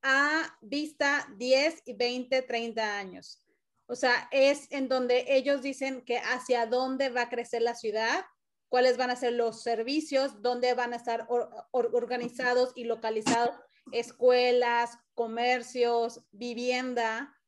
a 0.02 0.58
vista 0.60 1.26
10 1.36 1.82
y 1.86 1.94
20, 1.94 2.42
30 2.42 2.98
años. 2.98 3.44
O 3.86 3.96
sea, 3.96 4.28
es 4.30 4.70
en 4.70 4.88
donde 4.88 5.24
ellos 5.28 5.60
dicen 5.60 6.04
que 6.04 6.18
hacia 6.18 6.66
dónde 6.66 7.10
va 7.10 7.22
a 7.22 7.28
crecer 7.28 7.62
la 7.62 7.74
ciudad, 7.74 8.24
cuáles 8.72 8.96
van 8.96 9.10
a 9.10 9.16
ser 9.16 9.34
los 9.34 9.62
servicios, 9.62 10.40
dónde 10.40 10.72
van 10.72 10.94
a 10.94 10.96
estar 10.96 11.28
organizados 11.72 12.72
y 12.74 12.84
localizados 12.84 13.50
escuelas, 13.92 14.98
comercios, 15.12 16.24
vivienda. 16.32 17.38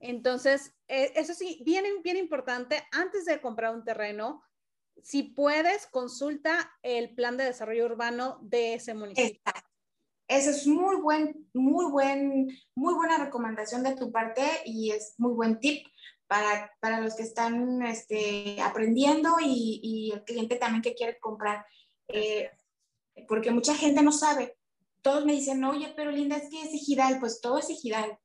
Entonces, 0.00 0.74
e, 0.88 1.12
eso 1.14 1.34
sí, 1.34 1.62
bien, 1.64 1.84
bien 2.02 2.16
importante, 2.16 2.82
antes 2.90 3.26
de 3.26 3.40
comprar 3.40 3.72
un 3.72 3.84
terreno, 3.84 4.42
si 5.04 5.22
puedes, 5.22 5.86
consulta 5.86 6.72
el 6.82 7.14
plan 7.14 7.36
de 7.36 7.44
desarrollo 7.44 7.84
urbano 7.84 8.40
de 8.42 8.74
ese 8.74 8.92
municipio. 8.92 9.40
Eso 10.26 10.50
es 10.50 10.66
muy 10.66 10.96
buen, 10.96 11.48
muy 11.54 11.92
buen, 11.92 12.48
muy 12.74 12.94
buena 12.94 13.24
recomendación 13.24 13.84
de 13.84 13.94
tu 13.94 14.10
parte 14.10 14.42
y 14.64 14.90
es 14.90 15.14
muy 15.16 15.32
buen 15.32 15.60
tip 15.60 15.86
para, 16.32 16.72
para 16.80 16.98
los 16.98 17.14
que 17.14 17.24
están 17.24 17.82
este, 17.82 18.56
aprendiendo 18.62 19.36
y, 19.38 19.80
y, 19.82 20.12
el 20.12 20.24
cliente 20.24 20.56
también 20.56 20.80
que 20.80 20.94
quiere 20.94 21.20
comprar. 21.20 21.62
Eh, 22.08 22.50
porque 23.28 23.50
mucha 23.50 23.74
gente 23.74 24.02
no 24.02 24.12
sabe. 24.12 24.56
Todos 25.02 25.26
me 25.26 25.34
dicen, 25.34 25.62
oye, 25.62 25.92
pero 25.94 26.10
Linda, 26.10 26.36
es 26.36 26.48
que 26.48 26.62
es 26.62 26.72
ejidal. 26.72 27.20
Pues 27.20 27.42
todo 27.42 27.58
es 27.58 27.68
ejidal. 27.68 28.18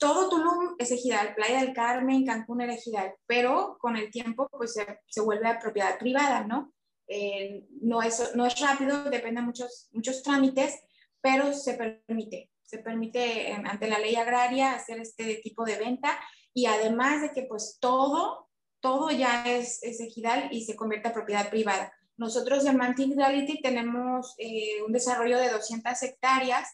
Todo 0.00 0.30
Tulum 0.30 0.74
es 0.80 0.90
ejidal. 0.90 1.32
Playa 1.36 1.60
del 1.60 1.72
Carmen, 1.72 2.26
Cancún 2.26 2.60
era 2.60 2.74
ejidal. 2.74 3.14
Pero 3.26 3.76
con 3.78 3.96
el 3.96 4.10
tiempo, 4.10 4.48
pues 4.50 4.72
se, 4.72 4.84
se 5.06 5.20
vuelve 5.20 5.46
a 5.46 5.60
propiedad 5.60 5.96
privada, 6.00 6.42
¿no? 6.44 6.72
Eh, 7.06 7.68
no, 7.82 8.02
es, 8.02 8.34
no 8.34 8.46
es 8.46 8.58
rápido, 8.58 9.04
depende 9.04 9.42
de 9.42 9.46
muchos, 9.46 9.88
muchos 9.92 10.24
trámites 10.24 10.82
pero 11.20 11.54
se 11.54 11.74
permite, 11.74 12.50
se 12.64 12.78
permite 12.78 13.52
ante 13.52 13.86
la 13.86 14.00
ley 14.00 14.16
agraria 14.16 14.72
hacer 14.72 14.98
este 14.98 15.36
tipo 15.36 15.64
de 15.64 15.76
venta 15.76 16.18
y 16.54 16.66
además 16.66 17.22
de 17.22 17.32
que 17.32 17.42
pues 17.42 17.78
todo, 17.80 18.48
todo 18.80 19.10
ya 19.10 19.44
es, 19.46 19.82
es 19.82 20.00
ejidal 20.00 20.48
y 20.52 20.64
se 20.64 20.76
convierte 20.76 21.08
a 21.08 21.14
propiedad 21.14 21.48
privada. 21.50 21.92
Nosotros 22.16 22.64
en 22.66 22.76
Mantic 22.76 23.16
Reality 23.16 23.60
tenemos 23.60 24.34
eh, 24.38 24.82
un 24.86 24.92
desarrollo 24.92 25.38
de 25.38 25.50
200 25.50 26.02
hectáreas, 26.02 26.68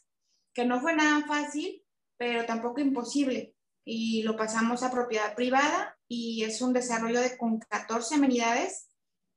que 0.53 0.65
no 0.65 0.81
fue 0.81 0.95
nada 0.95 1.27
fácil, 1.27 1.85
pero 2.17 2.45
tampoco 2.45 2.81
imposible. 2.81 3.55
Y 3.85 4.23
lo 4.25 4.37
pasamos 4.37 4.83
a 4.83 4.91
propiedad 4.91 5.35
privada 5.35 5.97
y 6.09 6.45
es 6.45 6.61
un 6.61 6.73
desarrollo 6.73 7.21
de, 7.21 7.39
con 7.39 7.61
14 7.61 8.17
amenidades 8.17 8.89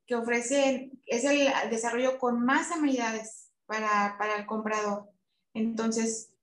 que 0.06 0.16
ofrece, 0.16 0.90
es 1.06 1.24
el 1.24 1.48
desarrollo 1.70 2.18
con 2.18 2.44
más 2.44 2.72
amenidades 2.72 3.50
para, 3.66 4.16
para 4.18 4.36
el 4.36 4.46
comprador. 4.46 5.08
Entonces, 5.54 6.34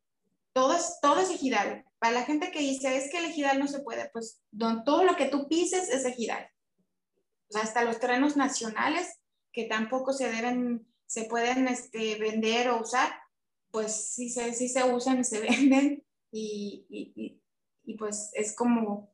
todo 0.54 0.74
es, 0.74 0.98
todo 1.02 1.20
es 1.20 1.30
ejidal. 1.30 1.86
Para 2.00 2.14
la 2.14 2.24
gente 2.24 2.52
que 2.52 2.60
dice, 2.60 2.96
es 2.98 3.12
que 3.12 3.18
el 3.18 3.26
ejidal 3.26 3.60
no 3.60 3.68
se 3.68 3.82
puede, 3.82 4.10
pues 4.10 4.42
don, 4.52 4.84
todo 4.84 5.04
lo 5.04 5.16
que 5.16 5.26
tú 5.26 5.48
pises 5.48 5.90
es 5.90 6.06
ejidal. 6.06 6.50
O 7.50 7.54
sea, 7.54 7.64
hasta 7.64 7.84
los 7.84 8.00
terrenos 8.00 8.38
nacionales 8.38 9.20
que 9.52 9.66
tampoco 9.66 10.14
se 10.14 10.32
deben, 10.32 10.88
se 11.08 11.26
pueden 11.26 11.68
este, 11.68 12.16
vender 12.20 12.70
o 12.70 12.82
usar, 12.82 13.12
pues 13.72 14.14
sí 14.14 14.30
se, 14.30 14.54
sí 14.54 14.70
se 14.70 14.84
usan 14.84 15.20
y 15.20 15.24
se 15.24 15.40
venden 15.42 16.04
y, 16.32 16.86
y, 16.90 17.42
y, 17.84 17.98
pues 17.98 18.32
es 18.34 18.56
como 18.56 19.14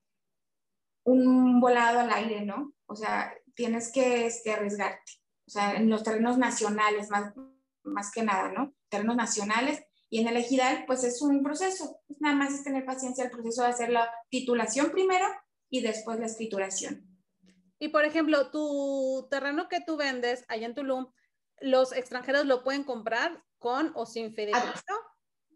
un 1.04 1.62
volado 1.62 2.00
al 2.00 2.12
aire, 2.12 2.46
¿no? 2.46 2.74
O 2.88 2.96
sea, 2.96 3.34
tienes 3.56 3.92
que 3.92 4.26
este, 4.26 4.52
arriesgarte. 4.52 5.14
O 5.48 5.50
sea, 5.50 5.76
en 5.76 5.90
los 5.90 6.04
terrenos 6.04 6.38
nacionales, 6.38 7.10
más, 7.10 7.34
más 7.84 8.12
que 8.12 8.24
nada, 8.24 8.52
¿no? 8.52 8.74
Terrenos 8.90 9.16
nacionales. 9.16 9.85
Y 10.10 10.22
en 10.22 10.28
el 10.28 10.38
ejidal, 10.38 10.86
pues 10.86 11.04
es 11.04 11.22
un 11.22 11.44
proceso. 11.44 12.02
Pues 12.08 12.22
nada 12.22 12.36
más 12.36 12.54
es 12.54 12.64
tener 12.64 12.86
paciencia 12.86 13.24
el 13.24 13.32
proceso 13.32 13.64
de 13.64 13.70
hacer 13.70 13.90
la 13.90 14.10
titulación 14.30 14.92
primero 14.92 15.26
y 15.70 15.82
después 15.82 16.20
la 16.20 16.28
escrituración. 16.28 17.08
Y 17.80 17.90
por 17.90 18.06
ejemplo, 18.06 18.52
tu 18.52 19.28
terreno 19.30 19.68
que 19.68 19.82
tú 19.82 19.98
vendes 19.98 20.46
allá 20.48 20.68
en 20.68 20.76
Tulum, 20.76 21.08
¿los 21.60 21.92
extranjeros 21.92 22.46
lo 22.46 22.64
pueden 22.64 22.84
comprar 22.84 23.44
con 23.58 23.92
o 23.96 24.06
sin 24.06 24.34
fideicomiso? 24.34 24.84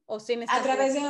¿O 0.05 0.19
sin 0.19 0.43
A 0.49 0.61
través 0.61 0.95
de... 0.95 1.01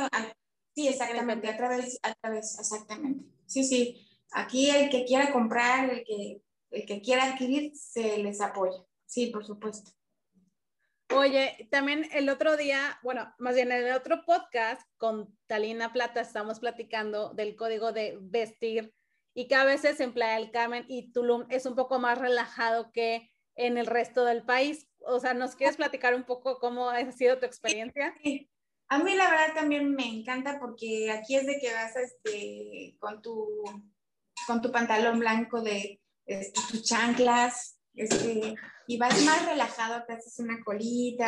sí, 0.74 0.88
exactamente, 0.88 1.48
a 1.48 1.56
través, 1.56 1.98
a 2.02 2.14
través, 2.14 2.58
exactamente. 2.58 3.24
Sí, 3.46 3.64
sí. 3.64 4.06
Aquí 4.32 4.70
el 4.70 4.90
que 4.90 5.04
quiera 5.04 5.32
comprar, 5.32 5.90
el 5.90 6.04
que, 6.04 6.42
el 6.70 6.86
que 6.86 7.00
quiera 7.00 7.24
adquirir, 7.24 7.72
se 7.74 8.18
les 8.18 8.40
apoya. 8.40 8.84
Sí, 9.06 9.26
por 9.26 9.44
supuesto. 9.44 9.90
Oye, 11.16 11.68
también 11.70 12.08
el 12.12 12.28
otro 12.28 12.56
día, 12.56 12.98
bueno, 13.02 13.34
más 13.38 13.56
bien 13.56 13.72
en 13.72 13.84
el 13.86 13.92
otro 13.94 14.24
podcast 14.24 14.82
con 14.96 15.36
Talina 15.46 15.92
Plata 15.92 16.20
estamos 16.20 16.60
platicando 16.60 17.34
del 17.34 17.56
código 17.56 17.92
de 17.92 18.16
vestir 18.20 18.94
y 19.34 19.48
que 19.48 19.56
a 19.56 19.64
veces 19.64 19.98
en 20.00 20.12
Playa 20.12 20.38
del 20.38 20.52
Carmen 20.52 20.84
y 20.88 21.12
Tulum 21.12 21.46
es 21.50 21.66
un 21.66 21.74
poco 21.74 21.98
más 21.98 22.16
relajado 22.16 22.92
que 22.92 23.28
en 23.56 23.76
el 23.76 23.86
resto 23.86 24.24
del 24.24 24.44
país. 24.44 24.88
O 25.00 25.18
sea, 25.18 25.34
¿nos 25.34 25.56
quieres 25.56 25.76
platicar 25.76 26.14
un 26.14 26.24
poco 26.24 26.58
cómo 26.58 26.90
ha 26.90 27.10
sido 27.12 27.38
tu 27.38 27.46
experiencia? 27.46 28.14
Sí. 28.22 28.48
A 28.88 28.98
mí 28.98 29.14
la 29.14 29.30
verdad 29.30 29.54
también 29.54 29.94
me 29.94 30.06
encanta 30.06 30.58
porque 30.58 31.10
aquí 31.10 31.36
es 31.36 31.46
de 31.46 31.58
que 31.60 31.72
vas 31.72 31.94
este, 31.96 32.96
con, 32.98 33.20
tu, 33.22 33.46
con 34.46 34.60
tu 34.60 34.72
pantalón 34.72 35.20
blanco 35.20 35.60
de 35.60 36.00
este, 36.26 36.60
tus 36.70 36.82
chanclas, 36.84 37.78
este, 37.94 38.54
y 38.90 38.98
vas 38.98 39.22
más 39.22 39.46
relajado, 39.46 40.04
te 40.04 40.14
haces 40.14 40.40
una 40.40 40.64
colita 40.64 41.24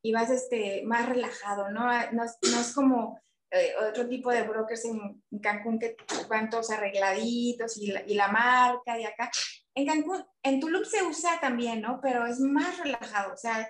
y, 0.00 0.12
vas 0.12 0.30
este, 0.30 0.82
más 0.84 1.08
relajado, 1.08 1.68
¿no? 1.68 1.88
No, 2.12 2.22
es 2.24 2.72
como 2.72 3.20
eh, 3.50 3.72
otro 3.88 4.08
tipo 4.08 4.30
de 4.30 4.44
brokers 4.44 4.84
en, 4.84 5.20
Cancún 5.42 5.80
que 5.80 5.96
van 6.28 6.48
todos 6.48 6.70
arregladitos 6.70 7.76
y 7.78 7.88
la, 7.88 8.02
y 8.06 8.14
la, 8.14 8.28
marca 8.28 8.94
de 8.94 9.06
acá. 9.06 9.28
En 9.74 9.88
Cancún, 9.88 10.24
en 10.44 10.60
Tulum 10.60 10.84
se 10.84 11.02
usa 11.02 11.40
también, 11.40 11.80
¿no? 11.80 11.98
Pero 12.00 12.26
es 12.26 12.38
más 12.38 12.78
relajado, 12.78 13.34
o 13.34 13.36
sea, 13.36 13.68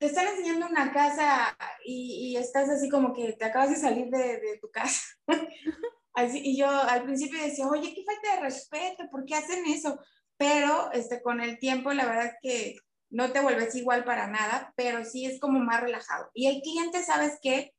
te 0.00 0.06
están 0.06 0.26
enseñando 0.26 0.66
una 0.66 0.92
casa 0.92 1.56
y, 1.84 2.32
y 2.32 2.36
estás 2.36 2.68
así 2.68 2.88
como 2.88 3.14
que 3.14 3.34
te 3.34 3.44
acabas 3.44 3.70
de 3.70 3.76
salir 3.76 4.10
de, 4.10 4.40
de 4.40 4.58
tu 4.60 4.68
casa. 4.72 5.02
Así, 6.14 6.40
y 6.42 6.56
yo 6.56 6.66
al 6.66 7.04
principio 7.04 7.38
decía, 7.40 7.68
oye, 7.68 7.92
qué 7.94 8.02
falta 8.02 8.34
de 8.34 8.40
respeto, 8.40 9.04
¿por 9.10 9.26
qué 9.26 9.34
hacen 9.34 9.66
eso? 9.66 10.00
Pero 10.36 10.90
este, 10.92 11.22
con 11.22 11.40
el 11.40 11.58
tiempo 11.58 11.92
la 11.92 12.06
verdad 12.06 12.26
es 12.26 12.34
que 12.42 12.76
no 13.10 13.32
te 13.32 13.40
vuelves 13.40 13.74
igual 13.74 14.04
para 14.04 14.26
nada, 14.26 14.72
pero 14.76 15.04
sí 15.04 15.26
es 15.26 15.40
como 15.40 15.60
más 15.60 15.80
relajado. 15.80 16.30
Y 16.34 16.48
el 16.48 16.60
cliente, 16.60 17.02
¿sabes 17.02 17.38
qué? 17.40 17.72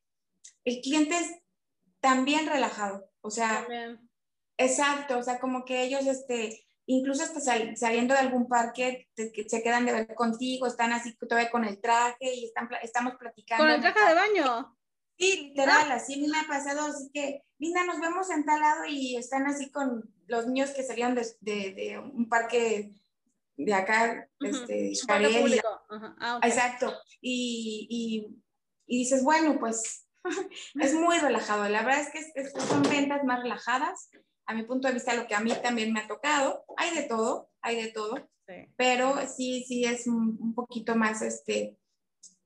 El 0.64 0.80
cliente 0.80 1.16
es 1.16 1.32
también 2.00 2.46
relajado, 2.46 3.10
o 3.20 3.30
sea, 3.30 3.66
Exacto, 4.58 5.18
o 5.18 5.22
sea, 5.22 5.38
como 5.38 5.64
que 5.64 5.84
ellos, 5.84 6.04
este, 6.06 6.66
incluso 6.84 7.22
hasta 7.22 7.40
saliendo 7.40 8.12
de 8.12 8.20
algún 8.20 8.48
parque, 8.48 9.08
se 9.14 9.62
quedan 9.62 9.86
de 9.86 9.92
ver 9.92 10.14
contigo, 10.14 10.66
están 10.66 10.92
así 10.92 11.16
todavía 11.16 11.50
con 11.50 11.64
el 11.64 11.80
traje 11.80 12.34
y 12.34 12.46
están, 12.46 12.68
estamos 12.82 13.14
platicando. 13.14 13.64
¿Con 13.64 13.72
el 13.72 13.80
traje 13.80 14.08
de 14.08 14.14
baño? 14.14 14.77
Sí, 15.18 15.48
literal, 15.48 15.90
así 15.90 16.24
me 16.28 16.38
ha 16.38 16.46
pasado, 16.46 16.86
así 16.86 17.10
que, 17.12 17.42
Linda, 17.58 17.84
nos 17.84 18.00
vemos 18.00 18.30
en 18.30 18.44
tal 18.44 18.60
lado 18.60 18.84
y 18.86 19.16
están 19.16 19.48
así 19.48 19.68
con 19.70 20.08
los 20.28 20.46
niños 20.46 20.70
que 20.70 20.84
salían 20.84 21.16
de, 21.16 21.24
de, 21.40 21.98
un 21.98 22.28
parque 22.28 22.92
de 23.56 23.74
acá, 23.74 24.28
este, 24.38 24.92
ah, 25.08 26.38
Exacto, 26.44 26.94
y, 27.20 27.88
y, 27.90 28.36
y, 28.86 28.98
dices, 28.98 29.24
bueno, 29.24 29.58
pues 29.58 30.06
es 30.80 30.94
muy 30.94 31.18
relajado, 31.18 31.68
la 31.68 31.82
verdad 31.82 32.02
es 32.02 32.32
que 32.32 32.48
son 32.60 32.82
ventas 32.84 33.24
más 33.24 33.42
relajadas, 33.42 34.10
a 34.46 34.54
mi 34.54 34.62
punto 34.62 34.86
de 34.86 34.94
vista, 34.94 35.14
lo 35.14 35.26
que 35.26 35.34
a 35.34 35.40
mí 35.40 35.52
también 35.62 35.92
me 35.92 36.00
ha 36.00 36.06
tocado, 36.06 36.64
hay 36.76 36.94
de 36.94 37.02
todo, 37.02 37.50
hay 37.60 37.82
de 37.82 37.88
todo, 37.90 38.30
pero 38.76 39.16
sí, 39.26 39.64
sí 39.66 39.84
es 39.84 40.06
un, 40.06 40.54
poquito 40.54 40.94
más, 40.94 41.22
este, 41.22 41.76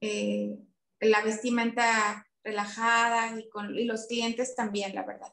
eh, 0.00 0.56
la 1.00 1.22
vestimenta 1.22 2.26
relajada 2.44 3.38
y, 3.38 3.48
con, 3.48 3.78
y 3.78 3.84
los 3.84 4.06
clientes 4.06 4.54
también, 4.54 4.94
la 4.94 5.04
verdad. 5.04 5.32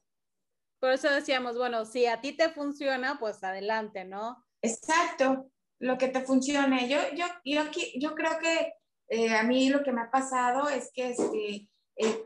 Por 0.80 0.92
eso 0.92 1.10
decíamos, 1.10 1.58
bueno, 1.58 1.86
si 1.86 2.06
a 2.06 2.22
ti 2.22 2.34
te 2.34 2.50
funciona, 2.50 3.18
pues 3.20 3.44
adelante, 3.44 4.06
¿no? 4.06 4.46
Exacto, 4.62 5.52
lo 5.80 5.98
que 5.98 6.08
te 6.08 6.22
funcione. 6.22 6.88
Yo, 6.88 6.98
yo, 7.16 7.26
yo, 7.44 7.64
yo 7.96 8.16
creo 8.16 8.40
que 8.40 8.74
eh, 9.10 9.34
a 9.34 9.44
mí 9.44 9.70
lo 9.70 9.84
que 9.84 9.92
me 9.92 10.02
ha 10.02 10.12
pasado 10.12 10.70
es 10.70 10.92
que, 10.94 11.10
este, 11.10 11.70
eh, 11.98 12.26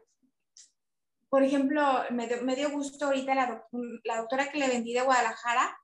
por 1.29 1.43
ejemplo, 1.43 1.81
me 2.11 2.27
dio, 2.27 2.43
me 2.43 2.55
dio, 2.55 2.69
gusto 2.69 3.05
ahorita 3.05 3.33
la, 3.33 3.65
la, 4.03 4.17
doctora 4.17 4.51
que 4.51 4.59
le 4.59 4.67
vendí 4.67 4.93
de 4.93 5.01
Guadalajara, 5.01 5.75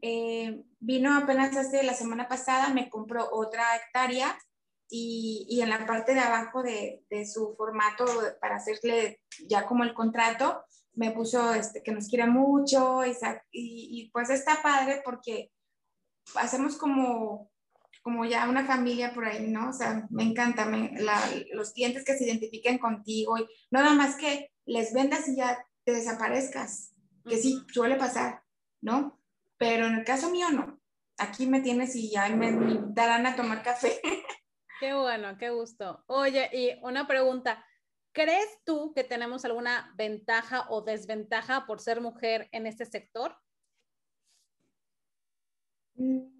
eh, 0.00 0.64
vino 0.80 1.16
apenas 1.16 1.56
hace 1.56 1.82
la 1.82 1.94
semana 1.94 2.26
pasada, 2.26 2.70
me 2.70 2.88
compró 2.88 3.28
otra 3.30 3.76
hectárea 3.76 4.36
y, 4.90 5.46
y 5.48 5.60
en 5.60 5.70
la 5.70 5.86
parte 5.86 6.14
de 6.14 6.20
abajo 6.20 6.62
de, 6.62 7.04
de, 7.10 7.26
su 7.26 7.54
formato 7.56 8.04
para 8.40 8.56
hacerle 8.56 9.20
ya 9.46 9.66
como 9.66 9.84
el 9.84 9.94
contrato, 9.94 10.64
me 10.94 11.12
puso 11.12 11.54
este, 11.54 11.82
que 11.82 11.92
nos 11.92 12.08
quiere 12.08 12.26
mucho 12.26 13.04
y, 13.04 13.14
y, 13.52 14.10
pues 14.10 14.30
está 14.30 14.62
padre 14.62 15.00
porque 15.04 15.52
hacemos 16.34 16.76
como, 16.76 17.50
como 18.02 18.24
ya 18.24 18.48
una 18.48 18.66
familia 18.66 19.12
por 19.14 19.26
ahí, 19.26 19.48
¿no? 19.48 19.70
O 19.70 19.72
sea, 19.72 20.06
me 20.10 20.24
encanta 20.24 20.68
los 21.52 21.72
clientes 21.72 22.04
que 22.04 22.16
se 22.16 22.24
identifiquen 22.24 22.78
contigo 22.78 23.38
y 23.38 23.42
no 23.70 23.80
nada 23.80 23.94
más 23.94 24.16
que 24.16 24.50
les 24.66 24.92
vendas 24.92 25.28
y 25.28 25.36
ya 25.36 25.64
te 25.84 25.92
desaparezcas, 25.92 26.94
que 27.24 27.36
sí, 27.36 27.62
suele 27.72 27.96
pasar, 27.96 28.42
¿no? 28.80 29.20
Pero 29.56 29.86
en 29.86 29.94
el 29.94 30.04
caso 30.04 30.30
mío 30.30 30.50
no. 30.50 30.80
Aquí 31.16 31.46
me 31.46 31.60
tienes 31.60 31.94
y 31.96 32.10
ya 32.10 32.28
me, 32.28 32.52
me 32.52 32.78
darán 32.88 33.26
a 33.26 33.36
tomar 33.36 33.62
café. 33.62 34.00
Qué 34.78 34.94
bueno, 34.94 35.36
qué 35.38 35.50
gusto. 35.50 36.04
Oye, 36.06 36.48
y 36.52 36.78
una 36.84 37.08
pregunta, 37.08 37.64
¿crees 38.12 38.46
tú 38.64 38.92
que 38.94 39.02
tenemos 39.02 39.44
alguna 39.44 39.92
ventaja 39.96 40.66
o 40.70 40.82
desventaja 40.82 41.66
por 41.66 41.80
ser 41.80 42.00
mujer 42.00 42.48
en 42.52 42.66
este 42.66 42.86
sector? 42.86 43.36
Mm, 45.96 46.38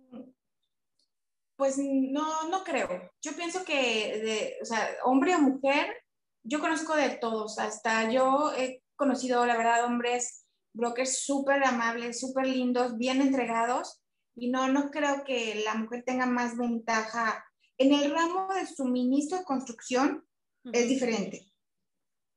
pues 1.56 1.78
no, 1.78 2.48
no 2.48 2.62
creo. 2.62 3.10
Yo 3.20 3.32
pienso 3.34 3.64
que, 3.64 3.74
de, 4.20 4.58
o 4.62 4.64
sea, 4.64 4.88
hombre 5.02 5.34
o 5.34 5.40
mujer, 5.40 5.96
yo 6.44 6.60
conozco 6.60 6.94
de 6.94 7.10
todos. 7.16 7.58
Hasta 7.58 8.08
yo 8.12 8.52
he 8.56 8.84
conocido, 8.94 9.44
la 9.46 9.56
verdad, 9.56 9.84
hombres, 9.84 10.46
brokers 10.72 11.24
súper 11.24 11.64
amables, 11.64 12.20
súper 12.20 12.46
lindos, 12.46 12.96
bien 12.96 13.20
entregados. 13.20 14.00
Y 14.36 14.50
no, 14.50 14.68
no 14.68 14.92
creo 14.92 15.24
que 15.24 15.62
la 15.64 15.74
mujer 15.74 16.04
tenga 16.06 16.26
más 16.26 16.56
ventaja 16.56 17.44
en 17.78 17.92
el 17.94 18.10
ramo 18.12 18.52
de 18.54 18.66
suministro 18.66 19.38
de 19.38 19.44
construcción 19.44 20.26
es 20.72 20.88
diferente, 20.88 21.50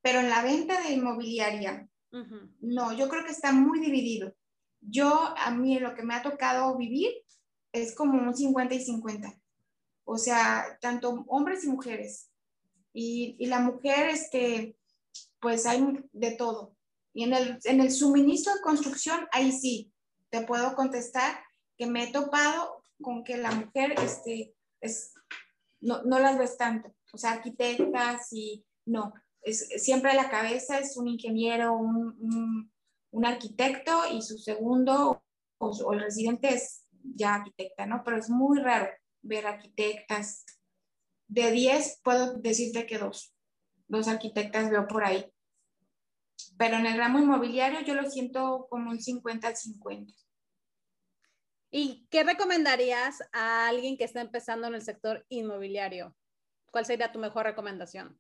pero 0.02 0.20
en 0.20 0.30
la 0.30 0.44
venta 0.44 0.82
de 0.82 0.94
inmobiliaria, 0.94 1.90
no, 2.60 2.94
yo 2.94 3.10
creo 3.10 3.24
que 3.24 3.32
está 3.32 3.52
muy 3.52 3.80
dividido. 3.80 4.34
Yo, 4.82 5.34
a 5.38 5.52
mí 5.52 5.80
lo 5.80 5.96
que 5.96 6.04
me 6.04 6.14
ha 6.14 6.22
tocado 6.22 6.78
vivir 6.78 7.12
es 7.72 7.96
como 7.96 8.22
un 8.22 8.36
50 8.36 8.74
y 8.76 8.82
50. 8.82 9.40
O 10.04 10.18
sea, 10.18 10.78
tanto 10.82 11.24
hombres 11.28 11.64
y 11.64 11.70
mujeres. 11.70 12.30
Y, 12.94 13.36
y 13.40 13.46
la 13.46 13.60
mujer, 13.60 14.10
este, 14.10 14.76
pues 15.40 15.66
hay 15.66 15.82
de 16.12 16.32
todo. 16.32 16.76
Y 17.14 17.24
en 17.24 17.34
el, 17.34 17.60
en 17.64 17.82
el 17.82 17.92
suministro 17.92 18.54
de 18.54 18.62
construcción, 18.62 19.28
ahí 19.32 19.52
sí, 19.52 19.94
te 20.30 20.42
puedo 20.42 20.76
contestar 20.76 21.40
que 21.78 21.86
me 21.86 22.04
he 22.04 22.12
topado 22.12 22.84
con 23.02 23.24
que 23.24 23.38
la 23.38 23.52
mujer 23.52 23.94
este, 24.00 24.54
es 24.82 25.14
no, 25.82 26.04
no 26.04 26.20
las 26.20 26.38
ves 26.38 26.58
tanto. 26.58 26.94
O 27.12 27.18
sea, 27.18 27.32
arquitectas 27.32 28.32
y 28.32 28.64
no. 28.86 29.14
Es, 29.42 29.68
siempre 29.84 30.14
la 30.14 30.30
cabeza 30.30 30.80
es 30.80 30.96
un 30.98 31.08
ingeniero, 31.08 31.74
un, 31.74 32.72
un, 33.12 33.26
arquitecto 33.26 33.92
y 34.12 34.22
su 34.22 34.38
segundo 34.38 35.24
o, 35.58 35.94
el 35.94 36.00
residente 36.00 36.54
es 36.54 36.86
ya 37.04 37.36
arquitecta, 37.36 37.86
¿no? 37.86 38.04
Pero 38.04 38.18
es 38.18 38.30
muy 38.30 38.60
raro 38.60 38.90
ver 39.22 39.48
arquitectas. 39.48 40.46
De 41.28 41.52
10 41.52 42.02
puedo 42.04 42.34
decirte 42.34 42.86
que 42.86 42.98
dos, 42.98 43.34
dos 43.88 44.08
arquitectas 44.08 44.70
veo 44.70 44.88
por 44.88 45.04
ahí. 45.04 45.26
Pero 46.58 46.78
en 46.78 46.86
el 46.86 46.98
ramo 46.98 47.20
inmobiliario 47.20 47.82
yo 47.82 47.96
lo 47.96 48.10
siento 48.10 48.68
como 48.70 48.92
un 48.92 49.00
50-50. 49.00 50.14
¿Y 51.72 52.06
qué 52.12 52.24
recomendarías 52.24 53.24
a 53.32 53.70
alguien 53.70 53.98
que 53.98 54.04
está 54.04 54.20
empezando 54.20 54.68
en 54.68 54.76
el 54.76 54.82
sector 54.82 55.26
inmobiliario? 55.30 56.14
¿Cuál 56.70 56.86
sería 56.86 57.14
tu 57.14 57.20
mejor 57.20 57.46
recomendación? 57.46 58.20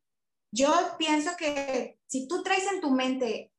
Yo 0.54 0.72
pienso 0.98 1.32
que 1.38 2.00
si 2.08 2.30
tú 2.30 2.44
traes 2.44 2.66
en 2.72 2.80
tu 2.80 2.92
mente 2.92 3.52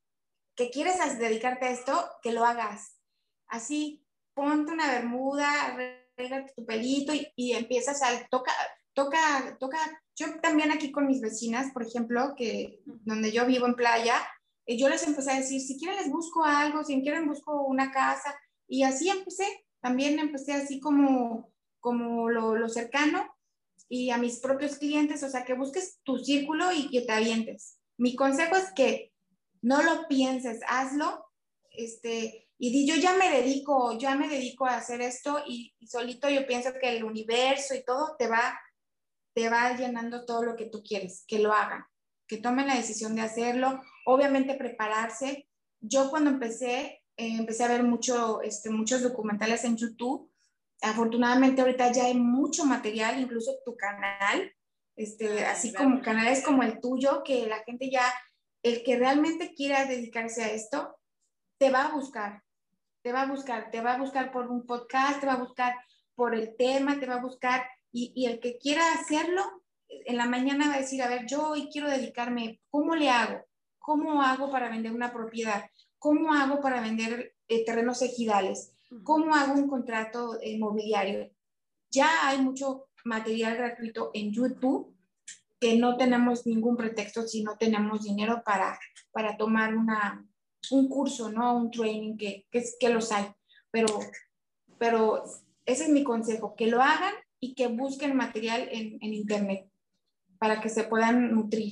que 0.55 0.71
quieres 0.71 0.97
dedicarte 1.19 1.65
a 1.65 1.71
esto, 1.71 2.09
que 2.23 2.31
lo 2.31 2.43
hagas. 2.43 2.99
Así, 3.47 4.03
ponte 4.33 4.71
una 4.71 4.91
bermuda, 4.91 5.65
arréglate 5.65 6.53
tu 6.55 6.65
pelito 6.65 7.13
y, 7.35 7.53
empiezas 7.53 8.01
a 8.01 8.27
toca, 8.29 8.51
toca, 8.93 9.57
toca. 9.59 9.77
Yo 10.15 10.39
también 10.41 10.71
aquí 10.71 10.91
con 10.91 11.07
mis 11.07 11.21
vecinas, 11.21 11.71
por 11.71 11.83
ejemplo, 11.83 12.33
que 12.35 12.79
donde 12.85 13.31
yo 13.31 13.45
vivo 13.45 13.67
en 13.67 13.75
playa, 13.75 14.15
eh, 14.65 14.77
yo 14.77 14.89
les 14.89 15.05
empecé 15.05 15.31
a 15.31 15.39
decir, 15.39 15.61
si 15.61 15.77
quieren 15.77 15.97
les 15.97 16.09
busco 16.09 16.43
algo, 16.43 16.83
si 16.83 16.99
quieren 17.01 17.27
busco 17.27 17.61
una 17.63 17.91
casa, 17.91 18.35
y 18.67 18.83
así 18.83 19.09
empecé 19.09 19.65
también 19.83 20.17
empecé 20.17 20.53
así 20.53 20.79
como, 20.79 21.51
como 21.81 22.29
lo, 22.29 22.55
lo 22.55 22.69
cercano 22.69 23.35
y 23.89 24.11
a 24.11 24.17
mis 24.17 24.39
propios 24.39 24.77
clientes, 24.77 25.21
o 25.23 25.29
sea, 25.29 25.43
que 25.43 25.55
busques 25.55 25.99
tu 26.03 26.17
círculo 26.17 26.71
y 26.71 26.89
que 26.89 27.01
te 27.01 27.11
avientes. 27.11 27.79
Mi 27.97 28.15
consejo 28.15 28.55
es 28.55 28.71
que 28.73 29.11
no 29.61 29.83
lo 29.83 30.07
pienses, 30.07 30.61
hazlo, 30.69 31.25
este, 31.71 32.47
y 32.57 32.71
di, 32.71 32.87
yo 32.87 32.95
ya 32.95 33.13
me 33.17 33.29
dedico, 33.29 33.97
ya 33.97 34.15
me 34.15 34.29
dedico 34.29 34.65
a 34.65 34.77
hacer 34.77 35.01
esto 35.01 35.43
y, 35.45 35.75
solito 35.85 36.29
yo 36.29 36.47
pienso 36.47 36.71
que 36.79 36.95
el 36.95 37.03
universo 37.03 37.75
y 37.75 37.83
todo 37.83 38.15
te 38.17 38.27
va, 38.27 38.57
te 39.35 39.49
va 39.49 39.75
llenando 39.75 40.23
todo 40.25 40.43
lo 40.43 40.55
que 40.55 40.67
tú 40.67 40.81
quieres, 40.81 41.25
que 41.27 41.39
lo 41.39 41.51
hagan, 41.51 41.85
que 42.25 42.37
tomen 42.37 42.67
la 42.67 42.75
decisión 42.75 43.15
de 43.15 43.21
hacerlo, 43.21 43.81
obviamente 44.05 44.55
prepararse. 44.55 45.49
Yo 45.81 46.09
cuando 46.09 46.29
empecé, 46.29 47.02
eh, 47.17 47.37
empecé 47.37 47.63
a 47.63 47.67
ver 47.67 47.83
mucho, 47.83 48.41
este, 48.41 48.69
muchos 48.69 49.03
documentales 49.03 49.63
en 49.63 49.77
YouTube. 49.77 50.31
Afortunadamente 50.81 51.61
ahorita 51.61 51.91
ya 51.91 52.05
hay 52.05 52.15
mucho 52.15 52.65
material, 52.65 53.19
incluso 53.19 53.51
tu 53.65 53.75
canal, 53.77 54.51
este, 54.95 55.45
así 55.45 55.73
como 55.73 56.01
canales 56.01 56.43
como 56.43 56.63
el 56.63 56.79
tuyo, 56.79 57.23
que 57.23 57.47
la 57.47 57.63
gente 57.63 57.89
ya, 57.89 58.03
el 58.63 58.83
que 58.83 58.97
realmente 58.97 59.53
quiera 59.53 59.85
dedicarse 59.85 60.43
a 60.43 60.51
esto, 60.51 60.97
te 61.57 61.69
va 61.69 61.85
a 61.85 61.93
buscar, 61.93 62.43
te 63.01 63.11
va 63.11 63.23
a 63.23 63.27
buscar, 63.27 63.71
te 63.71 63.81
va 63.81 63.93
a 63.93 63.97
buscar 63.97 64.31
por 64.31 64.49
un 64.49 64.65
podcast, 64.65 65.19
te 65.19 65.27
va 65.27 65.33
a 65.33 65.43
buscar 65.43 65.75
por 66.15 66.35
el 66.35 66.55
tema, 66.57 66.99
te 66.99 67.05
va 67.05 67.15
a 67.15 67.21
buscar, 67.21 67.65
y, 67.91 68.11
y 68.15 68.25
el 68.25 68.39
que 68.39 68.57
quiera 68.57 68.93
hacerlo, 68.93 69.63
en 69.87 70.17
la 70.17 70.25
mañana 70.25 70.67
va 70.67 70.75
a 70.75 70.79
decir, 70.79 71.01
a 71.01 71.07
ver, 71.07 71.25
yo 71.27 71.49
hoy 71.49 71.69
quiero 71.71 71.89
dedicarme, 71.89 72.59
¿cómo 72.69 72.95
le 72.95 73.09
hago? 73.09 73.45
¿Cómo 73.79 74.21
hago 74.21 74.51
para 74.51 74.69
vender 74.69 74.91
una 74.91 75.13
propiedad? 75.13 75.69
¿Cómo 76.03 76.33
hago 76.33 76.59
para 76.59 76.81
vender 76.81 77.33
eh, 77.47 77.63
terrenos 77.63 78.01
ejidales? 78.01 78.73
¿Cómo 79.03 79.33
hago 79.33 79.53
un 79.53 79.69
contrato 79.69 80.37
inmobiliario? 80.43 81.31
Ya 81.91 82.27
hay 82.27 82.41
mucho 82.41 82.89
material 83.05 83.55
gratuito 83.55 84.11
en 84.13 84.33
YouTube 84.33 84.93
que 85.61 85.77
no 85.77 85.95
tenemos 85.95 86.45
ningún 86.45 86.75
pretexto 86.75 87.25
si 87.25 87.41
no 87.41 87.55
tenemos 87.57 88.03
dinero 88.03 88.41
para, 88.43 88.77
para 89.13 89.37
tomar 89.37 89.77
una, 89.77 90.27
un 90.71 90.89
curso, 90.89 91.31
¿no? 91.31 91.55
Un 91.55 91.71
training 91.71 92.17
que, 92.17 92.47
que, 92.51 92.61
que 92.77 92.89
los 92.89 93.09
hay. 93.13 93.27
Pero, 93.71 93.97
pero 94.77 95.23
ese 95.65 95.85
es 95.85 95.89
mi 95.89 96.03
consejo, 96.03 96.53
que 96.57 96.67
lo 96.67 96.81
hagan 96.81 97.13
y 97.39 97.55
que 97.55 97.67
busquen 97.67 98.13
material 98.17 98.67
en, 98.73 98.97
en 98.99 99.13
Internet 99.13 99.69
para 100.37 100.59
que 100.59 100.67
se 100.67 100.83
puedan 100.83 101.33
nutrir 101.33 101.71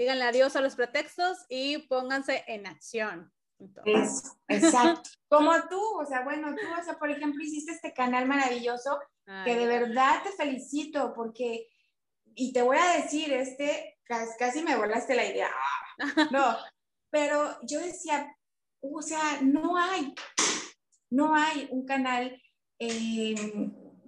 díganle 0.00 0.24
adiós 0.24 0.56
a 0.56 0.62
los 0.62 0.76
pretextos 0.76 1.44
y 1.48 1.78
pónganse 1.86 2.42
en 2.46 2.66
acción. 2.66 3.30
Eso, 3.84 4.38
exacto. 4.48 5.10
Como 5.28 5.52
tú, 5.68 5.80
o 6.00 6.06
sea, 6.06 6.24
bueno, 6.24 6.54
tú, 6.54 6.80
o 6.80 6.82
sea, 6.82 6.98
por 6.98 7.10
ejemplo, 7.10 7.42
hiciste 7.42 7.72
este 7.72 7.92
canal 7.92 8.26
maravilloso 8.26 8.98
que 9.44 9.54
de 9.54 9.66
verdad 9.66 10.22
te 10.24 10.32
felicito 10.32 11.12
porque, 11.14 11.68
y 12.34 12.52
te 12.52 12.62
voy 12.62 12.78
a 12.78 12.96
decir, 12.96 13.32
este, 13.32 13.98
casi 14.38 14.62
me 14.62 14.76
volaste 14.76 15.14
la 15.14 15.26
idea. 15.26 15.50
No, 16.32 16.56
pero 17.10 17.58
yo 17.62 17.78
decía, 17.78 18.34
o 18.80 19.02
sea, 19.02 19.42
no 19.42 19.76
hay, 19.76 20.14
no 21.10 21.34
hay 21.34 21.68
un 21.70 21.84
canal 21.84 22.40
eh, 22.78 23.34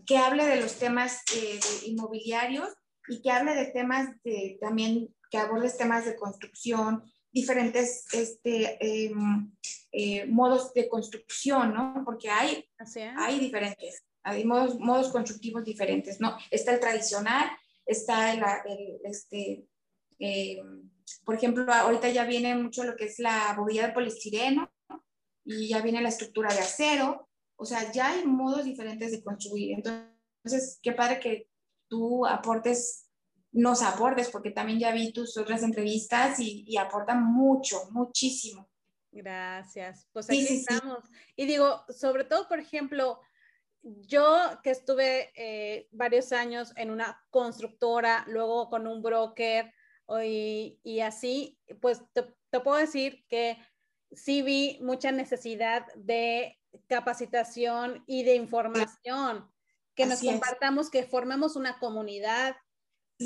que 0.07 0.16
hable 0.16 0.46
de 0.46 0.62
los 0.62 0.78
temas 0.78 1.22
eh, 1.37 1.61
inmobiliarios 1.85 2.68
y 3.09 3.20
que 3.20 3.31
hable 3.31 3.55
de 3.55 3.66
temas 3.66 4.09
de, 4.24 4.57
también, 4.61 5.14
que 5.33 5.38
aborde 5.38 5.71
temas 5.71 6.05
de 6.05 6.14
construcción, 6.14 7.03
diferentes 7.33 8.05
este, 8.12 8.77
em, 8.81 9.51
eh, 9.90 10.27
modos 10.27 10.75
de 10.75 10.90
construcción, 10.90 11.73
¿no? 11.73 12.03
Porque 12.05 12.29
hay, 12.29 12.68
hay 13.16 13.40
diferentes, 13.40 14.05
hay 14.23 14.45
modos, 14.45 14.79
modos 14.79 15.11
constructivos 15.11 15.64
diferentes, 15.64 16.21
¿no? 16.21 16.37
Está 16.51 16.75
el 16.75 16.81
tradicional, 16.81 17.51
está 17.87 18.35
el, 18.35 18.42
el 18.66 19.01
este, 19.05 19.66
em, 20.18 20.90
por 21.25 21.35
ejemplo, 21.35 21.73
ahorita 21.73 22.11
ya 22.11 22.25
viene 22.25 22.55
mucho 22.55 22.85
lo 22.85 22.95
que 22.95 23.07
es 23.07 23.18
la 23.18 23.55
bobilla 23.57 23.87
de 23.87 23.95
polistireno 23.95 24.71
y 25.47 25.68
ya 25.68 25.81
viene 25.81 26.03
la 26.03 26.11
estructura 26.11 26.53
de 26.53 26.61
acero, 26.61 27.31
o 27.57 27.64
sea, 27.64 27.90
ya 27.90 28.11
hay 28.11 28.27
modos 28.27 28.66
diferentes 28.66 29.12
de 29.12 29.23
construir. 29.23 29.79
Entonces, 29.79 30.79
qué 30.83 30.92
padre 30.92 31.21
que 31.21 31.49
tú 31.88 32.27
aportes, 32.27 33.01
nos 33.52 33.82
aportes, 33.82 34.30
porque 34.30 34.50
también 34.50 34.78
ya 34.78 34.92
vi 34.92 35.12
tus 35.12 35.36
otras 35.36 35.62
entrevistas 35.62 36.40
y, 36.40 36.64
y 36.66 36.76
aportan 36.76 37.22
mucho, 37.24 37.88
muchísimo. 37.90 38.68
Gracias. 39.12 40.08
Pues 40.12 40.28
aquí 40.30 40.46
estamos. 40.48 41.04
Y 41.36 41.46
digo, 41.46 41.84
sobre 41.88 42.24
todo, 42.24 42.48
por 42.48 42.58
ejemplo, 42.58 43.20
yo 43.82 44.58
que 44.62 44.70
estuve 44.70 45.32
eh, 45.34 45.88
varios 45.90 46.32
años 46.32 46.72
en 46.76 46.90
una 46.90 47.20
constructora, 47.30 48.24
luego 48.26 48.70
con 48.70 48.86
un 48.86 49.02
broker, 49.02 49.72
y, 50.24 51.00
así, 51.00 51.58
pues 51.80 52.02
te, 52.12 52.60
puedo 52.60 52.76
decir 52.76 53.24
que 53.28 53.56
sí 54.10 54.42
vi 54.42 54.78
mucha 54.82 55.10
necesidad 55.10 55.86
de 55.94 56.58
capacitación 56.86 58.04
y 58.06 58.22
de 58.24 58.34
información, 58.34 59.50
que 59.94 60.06
nos 60.06 60.20
compartamos, 60.20 60.90
que 60.90 61.04
formemos 61.04 61.56
una 61.56 61.78
comunidad 61.78 62.56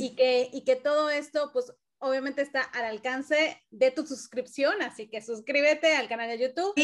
y 0.00 0.14
que, 0.14 0.50
y 0.52 0.64
que 0.64 0.76
todo 0.76 1.10
esto, 1.10 1.50
pues 1.52 1.72
obviamente 1.98 2.42
está 2.42 2.62
al 2.62 2.84
alcance 2.84 3.62
de 3.70 3.90
tu 3.90 4.06
suscripción, 4.06 4.82
así 4.82 5.08
que 5.08 5.22
suscríbete 5.22 5.94
al 5.94 6.08
canal 6.08 6.28
de 6.28 6.38
YouTube. 6.38 6.74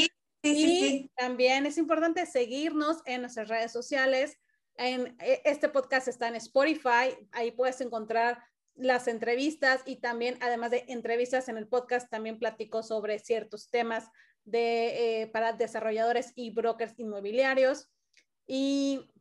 y 0.42 1.09
también 1.16 1.66
es 1.66 1.79
importante 1.79 2.27
seguirnos 2.27 2.98
en 3.07 3.20
nuestras 3.20 3.48
redes 3.48 3.72
sociales. 3.72 4.37
En, 4.77 5.16
e, 5.20 5.42
este 5.44 5.68
podcast 5.68 6.09
está 6.09 6.29
en 6.29 6.37
Spotify, 6.37 7.16
ahí 7.33 7.53
puedes 7.53 7.81
encontrar 7.81 8.42
las 8.75 9.07
entrevistas 9.07 9.83
y 9.85 9.96
también, 9.96 10.38
además 10.40 10.70
de 10.70 10.85
entrevistas 10.88 11.48
en 11.48 11.59
el 11.59 11.68
podcast, 11.68 12.11
también 12.11 12.38
platico 12.38 12.83
sobre 12.83 13.18
ciertos 13.18 13.70
temas 13.70 14.09
de, 14.44 15.22
eh, 15.22 15.27
para 15.29 15.53
desarrolladores 15.53 16.33
y 16.35 16.51
brokers 16.51 16.98
inmobiliarios. 16.98 17.90
Y 18.46 19.12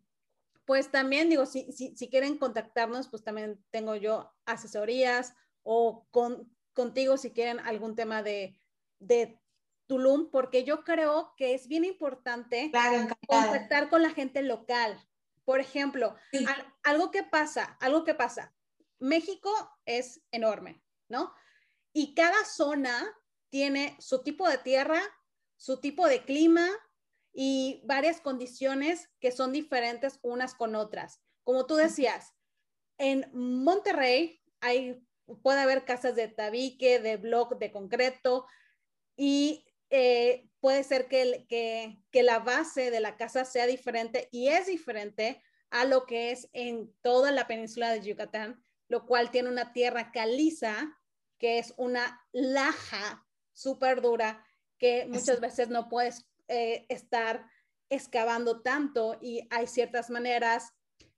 pues 0.65 0.91
también 0.91 1.29
digo, 1.29 1.45
si, 1.45 1.71
si, 1.71 1.95
si, 1.95 2.09
quieren 2.09 2.37
contactarnos, 2.37 3.09
pues 3.09 3.23
también 3.23 3.63
tengo 3.71 3.95
yo 3.95 4.31
asesorías 4.45 5.33
o 5.63 6.07
con, 6.11 6.55
contigo 6.73 7.17
si 7.17 7.31
quieren 7.31 7.59
algún 7.59 7.95
tema 7.95 8.23
de, 8.23 8.59
de 8.99 9.39
Tulum, 9.87 10.29
porque 10.31 10.63
yo 10.63 10.83
creo 10.83 11.33
que 11.35 11.53
es 11.53 11.67
bien 11.67 11.83
importante 11.83 12.71
contactar 13.27 13.89
con 13.89 14.01
la 14.01 14.11
gente 14.11 14.41
local. 14.41 14.97
Por 15.43 15.59
ejemplo, 15.59 16.15
algo 16.83 17.11
que 17.11 17.23
pasa, 17.23 17.77
algo 17.81 18.03
que 18.03 18.13
pasa, 18.13 18.53
México 18.99 19.51
es 19.85 20.21
enorme, 20.31 20.81
¿no? 21.09 21.33
Y 21.91 22.13
cada 22.13 22.45
zona 22.45 23.03
tiene 23.49 23.97
su 23.99 24.23
tipo 24.23 24.47
de 24.47 24.59
tierra, 24.59 25.01
su 25.57 25.81
tipo 25.81 26.07
de 26.07 26.23
clima 26.23 26.69
y 27.33 27.81
varias 27.85 28.21
condiciones 28.21 29.09
que 29.19 29.31
son 29.31 29.51
diferentes 29.51 30.19
unas 30.21 30.55
con 30.55 30.75
otras. 30.75 31.21
Como 31.43 31.65
tú 31.65 31.75
decías, 31.75 32.33
en 32.97 33.29
Monterrey 33.33 34.41
hay, 34.59 35.05
puede 35.41 35.61
haber 35.61 35.85
casas 35.85 36.15
de 36.15 36.27
tabique, 36.27 36.99
de 36.99 37.17
bloc, 37.17 37.57
de 37.57 37.71
concreto 37.71 38.45
y 39.15 39.65
eh, 39.89 40.49
puede 40.59 40.83
ser 40.83 41.07
que, 41.07 41.45
que 42.11 42.23
la 42.23 42.39
base 42.39 42.91
de 42.91 42.99
la 42.99 43.17
casa 43.17 43.45
sea 43.45 43.65
diferente 43.65 44.27
y 44.31 44.49
es 44.49 44.67
diferente 44.67 45.41
a 45.69 45.85
lo 45.85 46.05
que 46.05 46.31
es 46.31 46.49
en 46.53 46.93
toda 47.01 47.31
la 47.31 47.47
península 47.47 47.91
de 47.91 48.01
Yucatán 48.01 48.63
lo 48.91 49.05
cual 49.05 49.31
tiene 49.31 49.47
una 49.47 49.71
tierra 49.71 50.11
caliza, 50.11 50.99
que 51.39 51.59
es 51.59 51.73
una 51.77 52.27
laja 52.33 53.25
súper 53.53 54.01
dura, 54.01 54.45
que 54.77 55.05
muchas 55.07 55.39
veces 55.39 55.69
no 55.69 55.87
puedes 55.87 56.27
eh, 56.51 56.85
estar 56.89 57.49
excavando 57.89 58.61
tanto 58.61 59.17
y 59.21 59.47
hay 59.51 59.67
ciertas 59.67 60.09
maneras. 60.09 60.73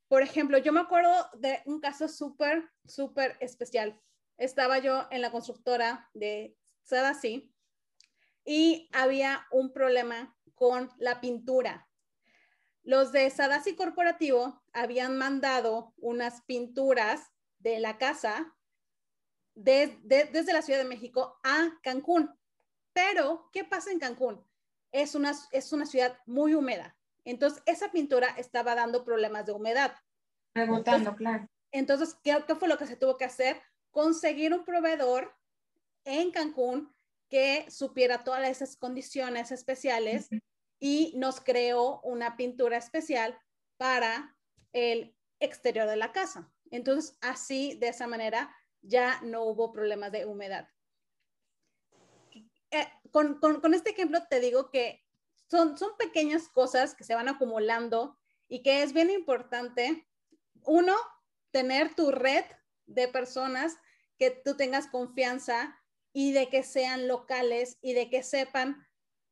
Por 0.07 0.21
ejemplo, 0.21 0.59
yo 0.59 0.71
me 0.71 0.79
acuerdo 0.79 1.27
de 1.33 1.63
un 1.65 1.79
caso 1.79 2.07
súper, 2.07 2.69
súper 2.85 3.35
especial. 3.39 3.99
Estaba 4.37 4.77
yo 4.77 5.07
en 5.09 5.21
la 5.21 5.31
constructora 5.31 6.07
de 6.13 6.55
Sadasi 6.83 7.51
y 8.45 8.91
había 8.93 9.47
un 9.49 9.73
problema 9.73 10.37
con 10.53 10.91
la 10.99 11.19
pintura. 11.19 11.89
Los 12.83 13.11
de 13.11 13.27
Sadasi 13.31 13.75
Corporativo 13.75 14.61
habían 14.71 15.17
mandado 15.17 15.95
unas 15.97 16.43
pinturas 16.43 17.31
de 17.57 17.79
la 17.79 17.97
casa 17.97 18.55
desde 19.55 20.53
la 20.53 20.61
Ciudad 20.61 20.79
de 20.79 20.89
México 20.89 21.39
a 21.43 21.71
Cancún. 21.81 22.29
Pero, 22.93 23.49
¿qué 23.51 23.63
pasa 23.63 23.91
en 23.91 23.97
Cancún? 23.97 24.45
Es 24.93 25.15
una, 25.15 25.33
es 25.51 25.73
una 25.73 25.85
ciudad 25.85 26.17
muy 26.25 26.53
húmeda. 26.53 26.95
Entonces, 27.25 27.61
esa 27.65 27.91
pintura 27.91 28.27
estaba 28.37 28.75
dando 28.75 29.03
problemas 29.03 29.45
de 29.45 29.51
humedad. 29.51 29.95
Rebotando, 30.55 31.15
claro. 31.15 31.49
Entonces, 31.73 32.15
¿qué, 32.23 32.39
fue 32.55 32.67
lo 32.67 32.77
que 32.77 32.85
se 32.85 32.95
tuvo 32.95 33.17
que 33.17 33.25
hacer? 33.25 33.59
Conseguir 33.91 34.53
un 34.53 34.63
proveedor 34.63 35.35
en 36.05 36.31
Cancún 36.31 36.93
que 37.29 37.65
supiera 37.71 38.23
todas 38.23 38.47
esas 38.47 38.77
condiciones 38.77 39.51
especiales 39.51 40.29
y 40.79 41.13
nos 41.17 41.41
creó 41.41 41.99
una 42.01 42.37
pintura 42.37 42.77
especial 42.77 43.37
para 43.77 44.37
el 44.71 45.15
exterior 45.39 45.87
de 45.87 45.97
la 45.97 46.11
casa. 46.11 46.53
Entonces, 46.69 47.17
así, 47.21 47.75
de 47.79 47.87
esa 47.87 48.05
manera, 48.05 48.55
ya 48.81 49.19
no 49.23 49.43
hubo 49.43 49.71
problemas 49.71 50.11
de 50.11 50.25
humedad. 50.25 50.67
Eh, 53.13 53.35
con, 53.39 53.73
este 53.73 53.91
ejemplo 53.91 54.19
te 54.29 54.39
digo 54.39 54.69
que 54.69 55.03
son, 55.49 55.77
son 55.77 55.95
pequeñas 55.97 56.47
cosas 56.47 56.95
que 56.95 57.03
se 57.03 57.15
van 57.15 57.29
acumulando 57.29 58.17
y 58.47 58.63
que 58.63 58.83
es 58.83 58.93
bien 58.93 59.09
importante, 59.09 60.07
uno, 60.63 60.95
tener 61.51 61.93
tu 61.95 62.11
red 62.11 62.43
de 62.85 63.07
personas 63.07 63.77
que 64.17 64.31
tú 64.31 64.55
tengas 64.55 64.87
confianza 64.87 65.77
y 66.11 66.31
de 66.31 66.49
que 66.49 66.63
sean 66.63 67.07
locales 67.07 67.77
y 67.81 67.93
de 67.93 68.09
que 68.09 68.23
sepan 68.23 68.87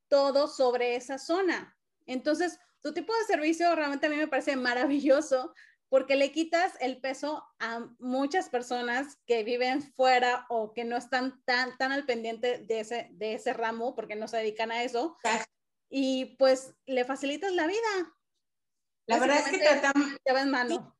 todo 0.08 0.48
sobre 0.48 0.96
esa 0.96 1.18
zona. 1.18 1.78
Entonces, 2.06 2.60
tu 2.82 2.94
tipo 2.94 3.14
de 3.16 3.26
servicio 3.26 3.74
realmente 3.76 4.08
a 4.08 4.10
mí 4.10 4.18
me 4.18 4.28
parece 4.28 4.56
maravilloso 4.56 5.54
porque 5.92 6.16
le 6.16 6.32
quitas 6.32 6.72
el 6.80 7.02
peso 7.02 7.46
a 7.60 7.86
muchas 8.00 8.48
personas 8.48 9.20
que 9.26 9.44
viven 9.44 9.82
fuera 9.94 10.46
o 10.48 10.72
que 10.74 10.86
no 10.86 10.96
están 10.96 11.44
tan, 11.44 11.78
tan 11.78 11.92
al 11.92 12.06
pendiente 12.06 12.60
de 12.60 12.80
ese, 12.80 13.10
de 13.12 13.34
ese 13.34 13.52
ramo 13.52 13.94
porque 13.94 14.16
no 14.16 14.30
se 14.30 14.38
dedican 14.38 14.72
a 14.72 14.84
eso. 14.84 15.18
Y 15.90 16.38
pues 16.38 16.74
le 16.86 17.04
facilitas 17.04 17.52
la 17.52 17.68
vida. 17.68 18.16
La 19.06 19.20
verdad 19.20 19.40
es 19.40 19.50
que 19.50 19.58
tratamos... 19.58 20.18
Te 20.24 20.32
va 20.32 20.44
en 20.44 20.52
mano. 20.52 20.98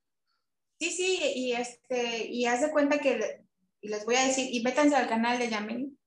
Sí, 0.78 0.92
sí, 0.92 1.20
y, 1.36 1.54
este, 1.54 2.28
y 2.28 2.46
haz 2.48 2.60
de 2.60 2.72
cuenta 2.72 3.00
que, 3.00 3.46
y 3.80 3.88
les 3.88 4.04
voy 4.04 4.16
a 4.16 4.26
decir, 4.26 4.50
y 4.54 4.62
métanse 4.62 4.98
al 4.98 5.08
canal 5.08 5.40
de 5.40 5.48
Yamil. 5.48 5.98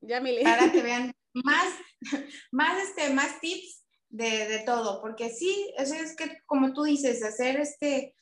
Yamil. 0.00 0.42
Para 0.42 0.72
que 0.72 0.82
vean 0.82 1.12
más, 1.32 1.74
más, 2.50 2.82
este, 2.82 3.10
más 3.10 3.38
tips 3.38 3.84
de, 4.08 4.48
de 4.48 4.58
todo, 4.64 5.00
porque 5.00 5.30
sí, 5.30 5.72
eso 5.78 5.94
es 5.94 6.16
que, 6.16 6.38
como 6.44 6.72
tú 6.72 6.82
dices, 6.82 7.22
hacer 7.22 7.60
este, 7.60 8.16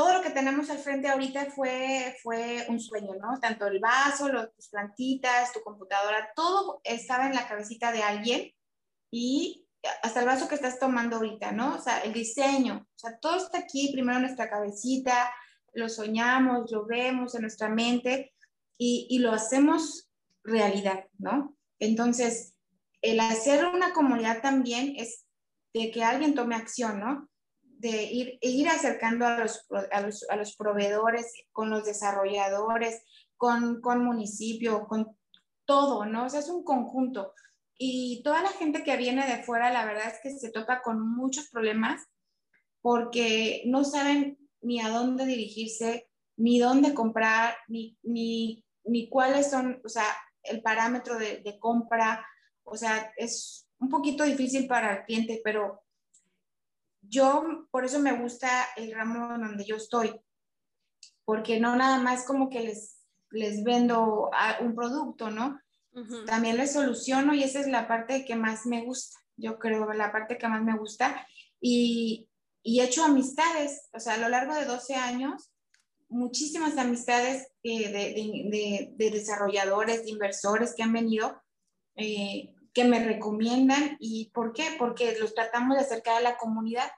todo 0.00 0.14
lo 0.14 0.22
que 0.22 0.30
tenemos 0.30 0.70
al 0.70 0.78
frente 0.78 1.08
ahorita 1.08 1.50
fue, 1.50 2.16
fue 2.22 2.64
un 2.70 2.80
sueño, 2.80 3.16
¿no? 3.20 3.38
Tanto 3.38 3.66
el 3.66 3.80
vaso, 3.80 4.30
los, 4.30 4.50
tus 4.54 4.68
plantitas, 4.70 5.52
tu 5.52 5.60
computadora, 5.60 6.30
todo 6.34 6.80
estaba 6.84 7.26
en 7.26 7.34
la 7.34 7.46
cabecita 7.46 7.92
de 7.92 8.02
alguien 8.02 8.50
y 9.10 9.66
hasta 10.02 10.20
el 10.20 10.26
vaso 10.26 10.48
que 10.48 10.54
estás 10.54 10.78
tomando 10.78 11.16
ahorita, 11.16 11.52
¿no? 11.52 11.74
O 11.74 11.82
sea, 11.82 12.00
el 12.00 12.14
diseño, 12.14 12.86
o 12.96 12.98
sea, 12.98 13.18
todo 13.18 13.36
está 13.36 13.58
aquí, 13.58 13.90
primero 13.92 14.16
en 14.16 14.22
nuestra 14.22 14.48
cabecita, 14.48 15.34
lo 15.74 15.90
soñamos, 15.90 16.72
lo 16.72 16.86
vemos 16.86 17.34
en 17.34 17.42
nuestra 17.42 17.68
mente 17.68 18.32
y, 18.78 19.06
y 19.10 19.18
lo 19.18 19.32
hacemos 19.32 20.08
realidad, 20.42 21.04
¿no? 21.18 21.58
Entonces, 21.78 22.54
el 23.02 23.20
hacer 23.20 23.66
una 23.66 23.92
comunidad 23.92 24.40
también 24.40 24.94
es 24.96 25.26
de 25.74 25.90
que 25.90 26.02
alguien 26.02 26.34
tome 26.34 26.56
acción, 26.56 27.00
¿no? 27.00 27.29
De 27.80 28.04
ir, 28.04 28.38
ir 28.42 28.68
acercando 28.68 29.26
a 29.26 29.38
los, 29.38 29.66
a 30.28 30.36
los, 30.36 30.56
proveedores, 30.56 31.32
con 31.50 31.70
los 31.70 31.84
desarrolladores, 31.84 33.02
con, 33.36 33.80
con 33.80 34.04
municipio, 34.04 34.86
con 34.86 35.16
todo, 35.64 36.04
¿no? 36.04 36.26
O 36.26 36.28
sea, 36.28 36.40
es 36.40 36.50
un 36.50 36.62
conjunto. 36.62 37.32
Y 37.78 38.22
toda 38.22 38.42
la 38.42 38.50
gente 38.50 38.84
que 38.84 38.98
viene 38.98 39.26
de 39.26 39.42
fuera, 39.42 39.70
la 39.70 39.86
verdad 39.86 40.08
es 40.08 40.20
que 40.22 40.30
se 40.38 40.50
topa 40.50 40.82
con 40.82 41.00
muchos 41.00 41.48
problemas 41.48 42.06
porque 42.82 43.62
no 43.66 43.84
saben 43.84 44.38
ni 44.60 44.80
a 44.80 44.88
dónde 44.88 45.24
dirigirse, 45.24 46.10
ni 46.36 46.58
dónde 46.58 46.92
comprar, 46.92 47.56
ni, 47.68 47.96
ni, 48.02 48.64
ni 48.84 49.08
cuáles 49.08 49.50
son, 49.50 49.80
o 49.84 49.88
sea, 49.88 50.04
el 50.42 50.60
parámetro 50.62 51.18
de, 51.18 51.38
de, 51.38 51.58
compra. 51.58 52.26
O 52.64 52.76
sea, 52.76 53.12
es 53.16 53.66
un 53.78 53.88
poquito 53.88 54.24
difícil 54.24 54.66
para 54.66 54.98
el 54.98 55.04
cliente, 55.04 55.40
pero 55.42 55.82
yo 57.10 57.66
por 57.70 57.84
eso 57.84 57.98
me 57.98 58.12
gusta 58.12 58.48
el 58.76 58.92
ramo 58.92 59.36
donde 59.36 59.64
yo 59.64 59.76
estoy, 59.76 60.18
porque 61.24 61.60
no 61.60 61.76
nada 61.76 61.98
más 61.98 62.24
como 62.24 62.48
que 62.48 62.60
les, 62.60 63.00
les 63.30 63.62
vendo 63.64 64.30
un 64.60 64.74
producto, 64.74 65.30
¿no? 65.30 65.60
También 66.26 66.56
les 66.56 66.72
soluciono 66.72 67.34
y 67.34 67.42
esa 67.42 67.60
es 67.60 67.66
la 67.66 67.88
parte 67.88 68.24
que 68.24 68.36
más 68.36 68.64
me 68.64 68.84
gusta, 68.84 69.18
yo 69.36 69.58
creo, 69.58 69.92
la 69.92 70.12
parte 70.12 70.38
que 70.38 70.48
más 70.48 70.62
me 70.62 70.78
gusta. 70.78 71.26
Y, 71.60 72.28
y 72.62 72.80
he 72.80 72.84
hecho 72.84 73.04
amistades, 73.04 73.88
o 73.92 73.98
sea, 73.98 74.14
a 74.14 74.18
lo 74.18 74.28
largo 74.28 74.54
de 74.54 74.66
12 74.66 74.94
años, 74.94 75.50
muchísimas 76.08 76.76
amistades 76.76 77.48
eh, 77.62 77.90
de, 77.90 78.92
de, 78.96 79.10
desarrolladores, 79.10 80.04
de 80.04 80.10
inversores 80.10 80.74
que 80.74 80.82
han 80.82 80.92
venido, 80.92 81.42
eh, 81.96 82.54
que 82.74 82.84
me 82.84 83.02
recomiendan. 83.02 83.96
¿Y 83.98 84.30
por 84.30 84.52
qué? 84.52 84.76
Porque 84.78 85.16
los 85.18 85.34
tratamos 85.34 85.76
de 85.76 85.84
acercar 85.84 86.16
a 86.16 86.20
la 86.20 86.36
comunidad, 86.36 86.90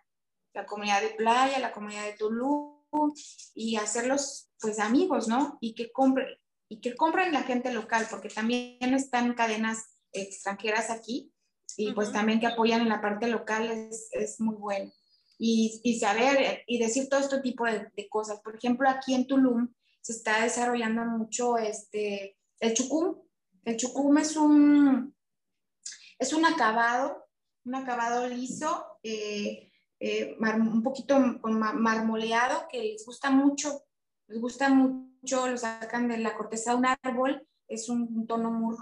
la 0.54 0.66
comunidad 0.66 1.02
de 1.02 1.10
playa, 1.10 1.58
la 1.58 1.72
comunidad 1.72 2.04
de 2.04 2.14
Tulum, 2.14 3.12
y 3.54 3.76
hacerlos 3.76 4.50
pues 4.60 4.78
amigos, 4.78 5.28
¿no? 5.28 5.58
Y 5.60 5.74
que 5.74 5.90
compren, 5.92 6.28
y 6.68 6.80
que 6.80 6.94
compren 6.94 7.32
la 7.32 7.42
gente 7.42 7.72
local, 7.72 8.06
porque 8.10 8.28
también 8.28 8.94
están 8.94 9.34
cadenas 9.34 9.98
extranjeras 10.12 10.90
aquí, 10.90 11.32
y 11.76 11.92
pues 11.92 12.12
también 12.12 12.38
que 12.38 12.46
apoyan 12.46 12.82
en 12.82 12.90
la 12.90 13.00
parte 13.00 13.28
local 13.28 13.70
es, 13.70 14.08
es 14.12 14.40
muy 14.40 14.56
bueno 14.56 14.92
y, 15.44 15.98
saber 15.98 16.62
y 16.68 16.78
decir 16.78 17.08
todo 17.08 17.18
este 17.18 17.40
tipo 17.40 17.64
de, 17.66 18.08
cosas. 18.08 18.40
Por 18.40 18.56
ejemplo, 18.56 18.88
aquí 18.88 19.12
en 19.14 19.26
Tulum 19.26 19.72
se 20.00 20.12
está 20.12 20.42
desarrollando 20.42 21.04
mucho 21.04 21.58
este, 21.58 22.38
el 22.60 22.74
chucum. 22.74 23.16
El 23.64 23.76
chucum 23.76 24.18
es 24.18 24.36
un, 24.36 25.14
es 26.18 26.32
un 26.32 26.44
acabado, 26.44 27.26
un 27.64 27.74
acabado 27.74 28.28
liso, 28.28 28.86
eh, 29.02 29.71
eh, 30.04 30.36
un 30.36 30.82
poquito 30.82 31.16
marmoleado 31.20 32.66
que 32.68 32.82
les 32.82 33.06
gusta 33.06 33.30
mucho, 33.30 33.84
les 34.26 34.40
gusta 34.40 34.68
mucho, 34.68 35.46
lo 35.46 35.56
sacan 35.56 36.08
de 36.08 36.18
la 36.18 36.36
corteza 36.36 36.72
de 36.72 36.78
un 36.78 36.86
árbol, 36.86 37.46
es 37.68 37.88
un 37.88 38.26
tono 38.26 38.50
muy, 38.50 38.76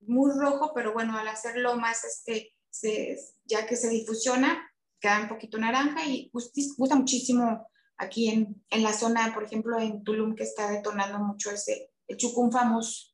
muy 0.00 0.32
rojo, 0.36 0.72
pero 0.74 0.92
bueno, 0.92 1.16
al 1.16 1.28
hacerlo 1.28 1.76
más, 1.76 2.04
este, 2.04 3.20
ya 3.44 3.66
que 3.66 3.76
se 3.76 3.88
difusiona, 3.88 4.68
queda 4.98 5.20
un 5.22 5.28
poquito 5.28 5.58
naranja 5.58 6.06
y 6.06 6.28
gusta 6.32 6.96
muchísimo 6.96 7.68
aquí 7.96 8.28
en, 8.28 8.64
en, 8.70 8.82
la 8.82 8.92
zona, 8.92 9.32
por 9.32 9.44
ejemplo, 9.44 9.78
en 9.78 10.02
Tulum, 10.02 10.34
que 10.34 10.42
está 10.42 10.72
detonando 10.72 11.20
mucho 11.20 11.52
ese, 11.52 11.92
el 12.08 12.16
chucum 12.16 12.50
famoso. 12.50 13.12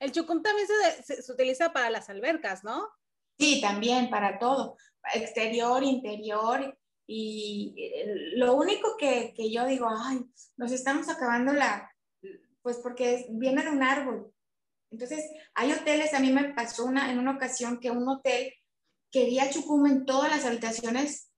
El 0.00 0.12
chucum 0.12 0.42
también 0.42 0.66
se, 1.04 1.22
se, 1.22 1.32
utiliza 1.32 1.72
para 1.74 1.90
las 1.90 2.08
albercas, 2.08 2.64
¿no? 2.64 2.88
Sí, 3.38 3.60
también 3.60 4.08
para 4.08 4.38
todo, 4.38 4.76
exterior, 5.14 5.82
interior. 5.82 6.76
Y 7.06 7.74
lo 8.34 8.54
único 8.54 8.96
que, 8.96 9.32
que 9.34 9.50
yo 9.50 9.66
digo, 9.66 9.88
ay, 9.88 10.24
nos 10.56 10.72
estamos 10.72 11.08
acabando 11.08 11.52
la, 11.52 11.90
pues 12.62 12.78
porque 12.78 13.26
viene 13.30 13.62
de 13.62 13.70
un 13.70 13.82
árbol. 13.82 14.32
Entonces, 14.90 15.24
hay 15.54 15.72
hoteles, 15.72 16.14
a 16.14 16.20
mí 16.20 16.32
me 16.32 16.54
pasó 16.54 16.84
una, 16.84 17.10
en 17.12 17.18
una 17.18 17.32
ocasión 17.32 17.78
que 17.80 17.90
un 17.90 18.08
hotel 18.08 18.52
quería 19.10 19.50
chucum 19.50 19.86
en 19.86 20.04
todas 20.04 20.30
las 20.30 20.44
habitaciones 20.44 21.30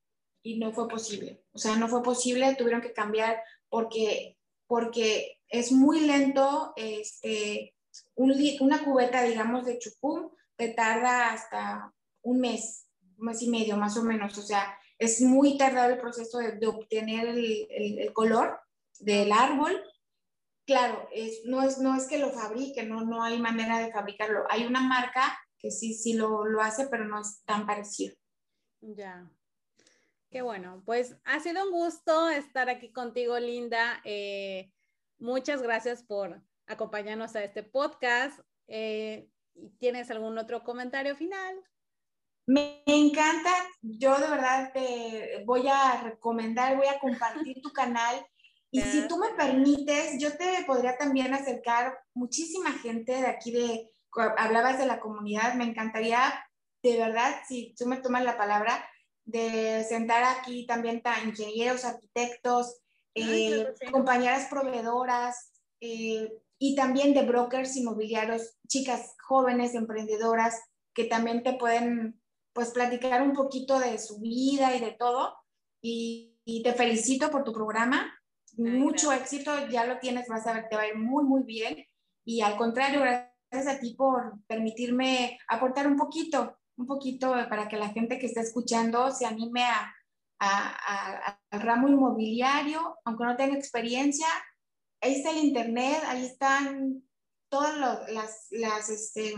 y 0.42 0.58
no 0.58 0.72
fue 0.72 0.88
posible. 0.88 1.42
O 1.52 1.58
sea, 1.58 1.76
no 1.76 1.88
fue 1.88 2.02
posible, 2.02 2.54
tuvieron 2.56 2.80
que 2.80 2.92
cambiar 2.92 3.42
porque, 3.68 4.36
porque 4.66 5.38
es 5.48 5.72
muy 5.72 6.00
lento. 6.00 6.72
Este, 6.76 7.74
una 8.16 8.84
cubeta, 8.84 9.22
digamos, 9.22 9.66
de 9.66 9.78
chucum 9.78 10.30
te 10.56 10.68
tarda 10.70 11.32
hasta 11.32 11.94
un 12.22 12.40
mes, 12.40 12.87
mes 13.18 13.42
y 13.42 13.50
medio 13.50 13.76
más 13.76 13.96
o 13.96 14.02
menos. 14.02 14.36
O 14.38 14.42
sea, 14.42 14.78
es 14.98 15.20
muy 15.20 15.56
tardado 15.56 15.92
el 15.92 16.00
proceso 16.00 16.38
de, 16.38 16.66
obtener 16.66 17.28
el, 17.28 17.66
el, 17.70 18.12
color 18.12 18.60
del 18.98 19.32
árbol. 19.32 19.80
Claro, 20.66 21.08
es, 21.12 21.42
no, 21.44 21.62
es, 21.62 21.78
no 21.78 21.96
es 21.96 22.06
que 22.06 22.18
lo 22.18 22.30
fabriquen, 22.30 22.88
no, 22.88 23.04
no 23.04 23.22
hay 23.22 23.40
manera 23.40 23.78
de 23.78 23.92
fabricarlo. 23.92 24.44
Hay 24.50 24.66
una 24.66 24.80
marca 24.80 25.38
que 25.58 25.70
sí, 25.70 25.94
sí 25.94 26.14
lo, 26.14 26.44
lo 26.44 26.60
hace, 26.60 26.88
pero 26.88 27.04
no 27.04 27.20
es 27.20 27.42
tan 27.44 27.66
parecido. 27.66 28.14
Ya. 28.80 29.30
Qué 30.30 30.42
bueno, 30.42 30.82
pues 30.84 31.16
ha 31.24 31.40
sido 31.40 31.64
un 31.64 31.72
gusto 31.72 32.28
estar 32.28 32.68
aquí 32.68 32.92
contigo, 32.92 33.38
Linda. 33.38 34.02
Eh, 34.04 34.70
muchas 35.18 35.62
gracias 35.62 36.02
por 36.02 36.42
acompañarnos 36.66 37.34
a 37.34 37.42
este 37.42 37.62
podcast. 37.62 38.38
Eh, 38.66 39.30
¿Tienes 39.78 40.10
algún 40.10 40.36
otro 40.36 40.62
comentario 40.64 41.16
final? 41.16 41.56
Me 42.48 42.82
encanta, 42.86 43.50
yo 43.82 44.18
de 44.18 44.26
verdad 44.26 44.72
te 44.72 45.42
voy 45.44 45.68
a 45.68 46.00
recomendar, 46.00 46.78
voy 46.78 46.86
a 46.86 46.98
compartir 46.98 47.60
tu 47.60 47.74
canal. 47.74 48.26
Y 48.70 48.80
si 48.80 49.06
tú 49.06 49.18
me 49.18 49.34
permites, 49.34 50.18
yo 50.18 50.34
te 50.34 50.64
podría 50.66 50.96
también 50.96 51.34
acercar 51.34 51.98
muchísima 52.14 52.72
gente 52.72 53.12
de 53.12 53.26
aquí 53.26 53.52
de, 53.52 53.90
hablabas 54.38 54.78
de 54.78 54.86
la 54.86 54.98
comunidad, 54.98 55.56
me 55.56 55.64
encantaría, 55.64 56.42
de 56.82 56.96
verdad, 56.96 57.36
si 57.46 57.74
tú 57.76 57.84
me 57.84 57.98
tomas 57.98 58.24
la 58.24 58.38
palabra, 58.38 58.82
de 59.26 59.84
sentar 59.86 60.24
aquí 60.24 60.64
también 60.64 61.02
a 61.04 61.22
ingenieros, 61.22 61.84
arquitectos, 61.84 62.78
eh, 63.14 63.74
compañeras 63.92 64.46
proveedoras 64.48 65.52
eh, 65.82 66.32
y 66.58 66.74
también 66.74 67.12
de 67.12 67.26
brokers 67.26 67.76
inmobiliarios, 67.76 68.56
chicas 68.66 69.16
jóvenes, 69.20 69.74
emprendedoras, 69.74 70.62
que 70.94 71.04
también 71.04 71.42
te 71.42 71.52
pueden 71.52 72.18
pues 72.58 72.72
platicar 72.72 73.22
un 73.22 73.34
poquito 73.34 73.78
de 73.78 74.00
su 74.00 74.18
vida 74.18 74.74
y 74.74 74.80
de 74.80 74.90
todo. 74.90 75.32
Y, 75.80 76.34
te 76.64 76.72
felicito 76.72 77.30
por 77.30 77.44
tu 77.44 77.52
programa. 77.52 78.12
Mucho 78.56 79.12
éxito, 79.12 79.68
ya 79.68 79.84
lo 79.84 80.00
tienes, 80.00 80.26
vas 80.26 80.44
a 80.48 80.54
ver, 80.54 80.68
te 80.68 80.74
va 80.74 80.82
a 80.82 80.88
ir 80.88 80.96
muy, 80.96 81.22
muy 81.22 81.44
bien. 81.44 81.86
Y 82.24 82.40
al 82.40 82.56
contrario, 82.56 83.00
gracias 83.00 83.32
gracias 83.48 83.76
a 83.76 83.78
ti 83.78 83.94
por 83.94 84.42
permitirme 84.48 85.38
aportar 85.46 85.86
un 85.86 85.96
poquito, 85.96 86.58
un 86.76 86.86
poquito 86.86 87.32
para 87.48 87.68
que 87.68 87.76
la 87.76 87.90
gente 87.90 88.18
que 88.18 88.26
está 88.26 88.40
escuchando 88.40 89.12
se 89.12 89.24
anime 89.24 89.62
a, 89.62 89.94
al 91.50 91.60
ramo 91.60 91.88
inmobiliario, 91.88 92.96
aunque 93.04 93.24
no 93.24 93.36
tenga 93.36 93.56
experiencia. 93.56 94.26
Ahí 95.00 95.14
está 95.14 95.30
el 95.30 95.44
internet, 95.44 96.02
ahí 96.08 96.26
están 96.26 97.04
todas 97.48 97.76
las, 98.08 98.48
las, 98.50 98.90
este, 98.90 99.36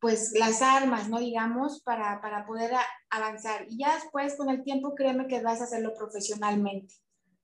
pues, 0.00 0.32
las 0.38 0.62
armas, 0.62 1.08
¿no? 1.08 1.18
Digamos, 1.18 1.82
para, 1.82 2.20
para 2.20 2.46
poder 2.46 2.72
avanzar. 3.10 3.66
Y 3.68 3.78
ya 3.78 3.94
después, 3.94 4.36
con 4.36 4.48
el 4.48 4.62
tiempo, 4.62 4.94
créeme 4.94 5.26
que 5.26 5.42
vas 5.42 5.60
a 5.60 5.64
hacerlo 5.64 5.94
profesionalmente. 5.94 6.94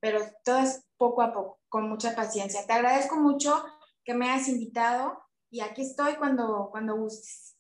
Pero 0.01 0.21
todo 0.45 0.59
es 0.59 0.85
poco 0.97 1.23
a 1.23 1.33
poco, 1.33 1.61
con 1.69 1.89
mucha 1.89 2.15
paciencia. 2.15 2.67
Te 2.67 2.73
agradezco 2.73 3.17
mucho 3.17 3.65
que 4.05 4.15
me 4.15 4.31
hayas 4.31 4.49
invitado 4.49 5.19
y 5.51 5.61
aquí 5.61 5.83
estoy 5.83 6.17
cuando, 6.17 6.69
cuando 6.71 6.97
gustes. 6.97 7.57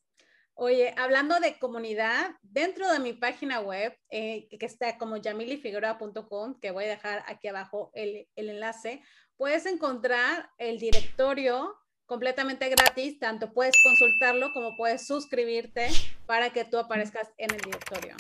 Oye, 0.57 0.95
hablando 0.97 1.41
de 1.41 1.59
comunidad, 1.59 2.31
dentro 2.43 2.91
de 2.93 3.01
mi 3.01 3.13
página 3.13 3.61
web, 3.61 3.97
eh, 4.09 4.47
que 4.49 4.67
está 4.67 4.99
como 4.99 5.17
yamilifigueroa.com, 5.17 6.61
que 6.61 6.71
voy 6.71 6.85
a 6.85 6.89
dejar 6.89 7.25
aquí 7.27 7.49
abajo 7.49 7.91
el, 7.93 8.29
el, 8.37 8.51
enlace, 8.51 9.03
puedes 9.37 9.67
encontrar 9.67 10.51
el 10.59 10.79
directorio 10.79 11.75
completamente 12.07 12.69
gratis, 12.69 13.19
tanto 13.19 13.53
puedes 13.53 13.75
consultarlo 13.83 14.53
como 14.53 14.77
puedes 14.77 15.07
suscribirte 15.07 15.89
para 16.27 16.51
que 16.51 16.65
tú 16.65 16.79
aparezcas 16.79 17.33
en 17.39 17.53
el 17.53 17.61
directorio. 17.61 18.17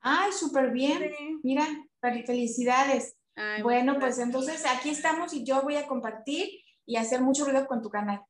Ay, 0.00 0.32
súper 0.32 0.70
bien. 0.70 1.12
Mira, 1.42 1.66
felicidades. 2.00 3.16
bueno, 3.62 3.98
pues 3.98 4.18
entonces 4.18 4.64
aquí 4.66 4.90
estamos 4.90 5.32
y 5.32 5.44
yo 5.44 5.62
voy 5.62 5.76
a 5.76 5.86
compartir 5.86 6.48
y 6.86 6.96
hacer 6.96 7.20
mucho 7.22 7.44
ruido 7.44 7.66
con 7.66 7.82
tu 7.82 7.88
canal. 7.88 8.20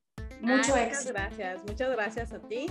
Mucho 0.41 0.77
éxito. 0.77 1.13
Muchas 1.13 1.13
gracias, 1.13 1.63
muchas 1.67 1.91
gracias 1.91 2.33
a 2.33 2.39
ti. 2.41 2.67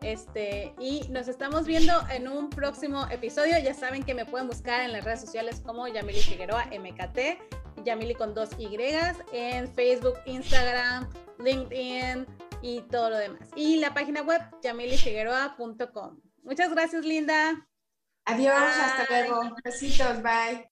Este, 0.00 0.74
y 0.78 1.02
nos 1.10 1.28
estamos 1.28 1.66
viendo 1.66 1.92
en 2.10 2.28
un 2.28 2.50
próximo 2.50 3.06
episodio. 3.10 3.58
Ya 3.62 3.74
saben 3.74 4.02
que 4.02 4.14
me 4.14 4.26
pueden 4.26 4.46
buscar 4.46 4.82
en 4.82 4.92
las 4.92 5.04
redes 5.04 5.20
sociales 5.20 5.60
como 5.64 5.86
Yamili 5.88 6.20
Figueroa 6.20 6.66
MKT, 6.66 7.67
Yamili 7.84 8.14
con 8.14 8.34
dos 8.34 8.50
Y, 8.58 8.68
en 9.32 9.72
Facebook, 9.74 10.14
Instagram, 10.26 11.08
LinkedIn, 11.38 12.26
y 12.62 12.82
todo 12.82 13.10
lo 13.10 13.18
demás. 13.18 13.48
Y 13.54 13.76
la 13.78 13.94
página 13.94 14.22
web 14.22 14.40
yamilifigueroa.com. 14.62 16.20
Muchas 16.42 16.70
gracias, 16.70 17.04
Linda. 17.04 17.66
Adiós, 18.24 18.54
hasta 18.54 19.06
luego. 19.08 19.56
Besitos, 19.64 20.22
bye. 20.22 20.68